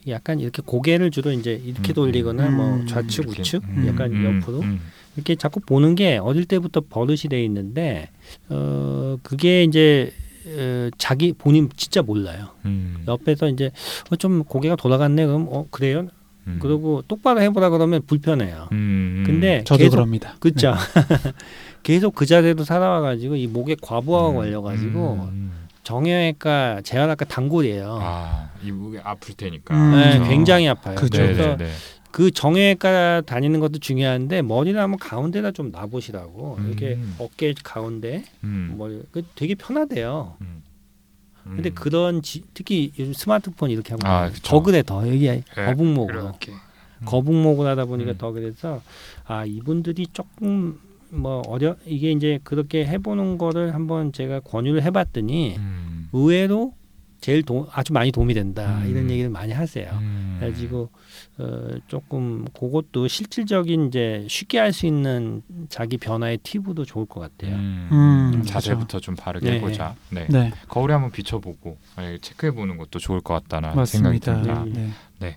약간 0.07 0.41
이렇게 0.41 0.63
고개를 0.65 1.11
주로 1.11 1.33
이제 1.33 1.61
이렇게 1.65 1.93
음. 1.93 1.95
돌리거나 1.95 2.51
뭐 2.51 2.75
음. 2.77 2.87
좌측 2.87 3.25
이렇게, 3.25 3.41
우측 3.41 3.65
음. 3.65 3.87
약간 3.89 4.13
음. 4.13 4.41
옆으로 4.43 4.61
음. 4.61 4.81
이렇게 5.17 5.35
자꾸 5.35 5.61
보는 5.61 5.95
게 5.95 6.19
어릴 6.19 6.45
때부터 6.45 6.83
버릇이 6.89 7.23
돼 7.31 7.43
있는데 7.45 8.11
어 8.49 9.19
그게 9.23 9.65
이제 9.65 10.13
어, 10.49 10.91
자기 10.99 11.33
본인 11.33 11.69
진짜 11.77 12.03
몰라요. 12.03 12.49
음. 12.65 13.05
옆에서 13.07 13.49
이제 13.49 13.71
어, 14.11 14.17
좀 14.17 14.45
고개가 14.45 14.77
돌아갔네 14.77 15.27
그럼 15.27 15.49
어 15.51 15.67
그래요? 15.71 16.07
음. 16.47 16.59
그러고 16.61 17.03
똑바로 17.07 17.41
해보라 17.43 17.71
그러면 17.71 18.03
불편해요. 18.07 18.69
음. 18.73 19.25
근데 19.27 19.63
저도 19.65 19.79
계속 19.79 19.97
그럽니다. 19.97 20.35
그죠. 20.41 20.75
계속 21.83 22.15
그 22.15 22.27
자세로 22.27 22.65
살아와가지고 22.65 23.37
이 23.37 23.47
목에 23.47 23.77
과부하가 23.81 24.31
음. 24.31 24.35
걸려가지고 24.35 25.29
음. 25.33 25.53
정형외과 25.85 26.83
재활학과 26.83 27.25
단골이에요. 27.25 27.99
아, 28.03 28.51
이 28.63 28.71
목이 28.71 28.99
아플 29.03 29.35
테니까. 29.35 29.75
음. 29.75 29.93
네, 29.93 30.11
그렇죠. 30.13 30.31
굉장히 30.31 30.69
아파요. 30.69 30.97
그죠. 30.97 31.23
네, 31.23 31.33
그래서 31.33 31.57
네, 31.57 31.65
네. 31.65 31.71
그 32.11 32.31
정형외과 32.31 33.23
다니는 33.23 33.61
것도 33.61 33.79
중요한데 33.79 34.43
머리를 34.43 34.81
한번 34.81 34.99
가운데다 34.99 35.53
좀 35.53 35.71
놔보시라고 35.71 36.57
음. 36.59 36.67
이렇게 36.67 36.99
어깨 37.19 37.55
가운데 37.63 38.25
음. 38.45 38.75
머리 38.79 39.03
그 39.11 39.23
되게 39.35 39.55
편하대요. 39.55 40.37
음. 40.41 40.63
근데 41.45 41.71
음. 41.71 41.75
그런 41.75 42.23
지, 42.23 42.43
특히 42.53 42.93
요즘 42.99 43.13
스마트폰 43.15 43.71
이렇게 43.71 43.95
하면 43.95 44.01
아. 44.05 44.31
더 44.43 44.63
그래 44.63 44.83
더 44.83 45.07
여기 45.09 45.43
거북목으로 45.55 46.21
그렇게. 46.21 46.53
거북목을 47.05 47.67
하다 47.67 47.85
보니까 47.87 48.13
음. 48.13 48.19
더 48.19 48.33
그래서 48.33 48.83
아 49.25 49.45
이분들이 49.45 50.09
조금 50.13 50.79
뭐 51.11 51.43
어려 51.47 51.77
이게 51.87 52.11
이제 52.11 52.39
그렇게 52.45 52.85
해보는 52.85 53.39
거를 53.39 53.75
한번 53.75 54.13
제가 54.13 54.41
권유를 54.41 54.83
해봤더니 54.83 55.57
음. 55.57 56.09
의외로 56.13 56.75
제일 57.21 57.43
도, 57.43 57.67
아주 57.73 57.93
많이 57.93 58.13
도움이 58.13 58.33
된다 58.35 58.79
음. 58.83 58.91
이런 58.91 59.11
얘기를 59.11 59.29
많이 59.29 59.53
하세요. 59.53 59.91
음. 60.01 60.37
그래가지고 60.39 60.89
어, 61.39 61.69
조금 61.89 62.45
그것도 62.53 63.09
실질적인 63.09 63.89
이제 63.89 64.25
쉽게 64.29 64.59
할 64.59 64.73
수 64.73 64.87
있는 64.87 65.43
자기 65.69 65.97
변화의 65.97 66.39
팁도 66.39 66.85
좋을 66.85 67.07
것 67.07 67.21
같아요. 67.21 67.57
음. 67.57 67.89
음, 68.35 68.43
자세부터 68.45 69.01
좀 69.01 69.17
바르게 69.17 69.51
네. 69.51 69.57
해보자. 69.57 69.97
네. 70.11 70.27
네, 70.31 70.53
거울에 70.69 70.93
한번 70.93 71.11
비춰보고 71.11 71.77
예, 72.01 72.19
체크해 72.21 72.53
보는 72.53 72.77
것도 72.77 72.99
좋을 72.99 73.21
것 73.21 73.35
같다는 73.35 73.71
생각이 73.85 74.21
맞습니다. 74.21 74.65
듭니다. 74.65 74.93
네. 75.21 75.37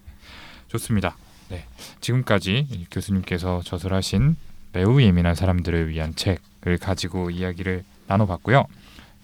좋습니다. 0.67 1.17
네. 1.49 1.65
지금까지 1.99 2.67
이 2.71 2.85
교수님께서 2.89 3.61
저술하신 3.65 4.37
매우 4.71 5.01
예민한 5.01 5.35
사람들을 5.35 5.89
위한 5.89 6.15
책을 6.15 6.77
가지고 6.79 7.29
이야기를 7.29 7.83
나눠봤고요. 8.07 8.63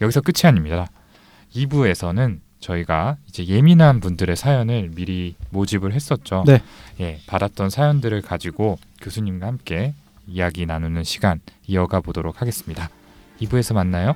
여기서 0.02 0.20
끝이 0.22 0.42
아닙니다. 0.46 0.88
2부에서는 1.56 2.40
저희가 2.60 3.18
이제 3.28 3.46
예민한 3.46 4.00
분들의 4.00 4.36
사연을 4.36 4.92
미리 4.96 5.36
모집을 5.52 5.94
했었죠. 5.94 6.44
네. 6.46 6.62
예, 7.00 7.20
받았던 7.28 7.70
사연들을 7.70 8.22
가지고 8.22 8.80
교수님과 9.02 9.48
함께 9.48 9.94
이야기 10.28 10.66
나누는 10.66 11.04
시간 11.04 11.40
이어가 11.68 12.02
보도록 12.02 12.42
하겠습니다. 12.42 12.90
2부에서 13.42 13.74
만나요. 13.74 14.16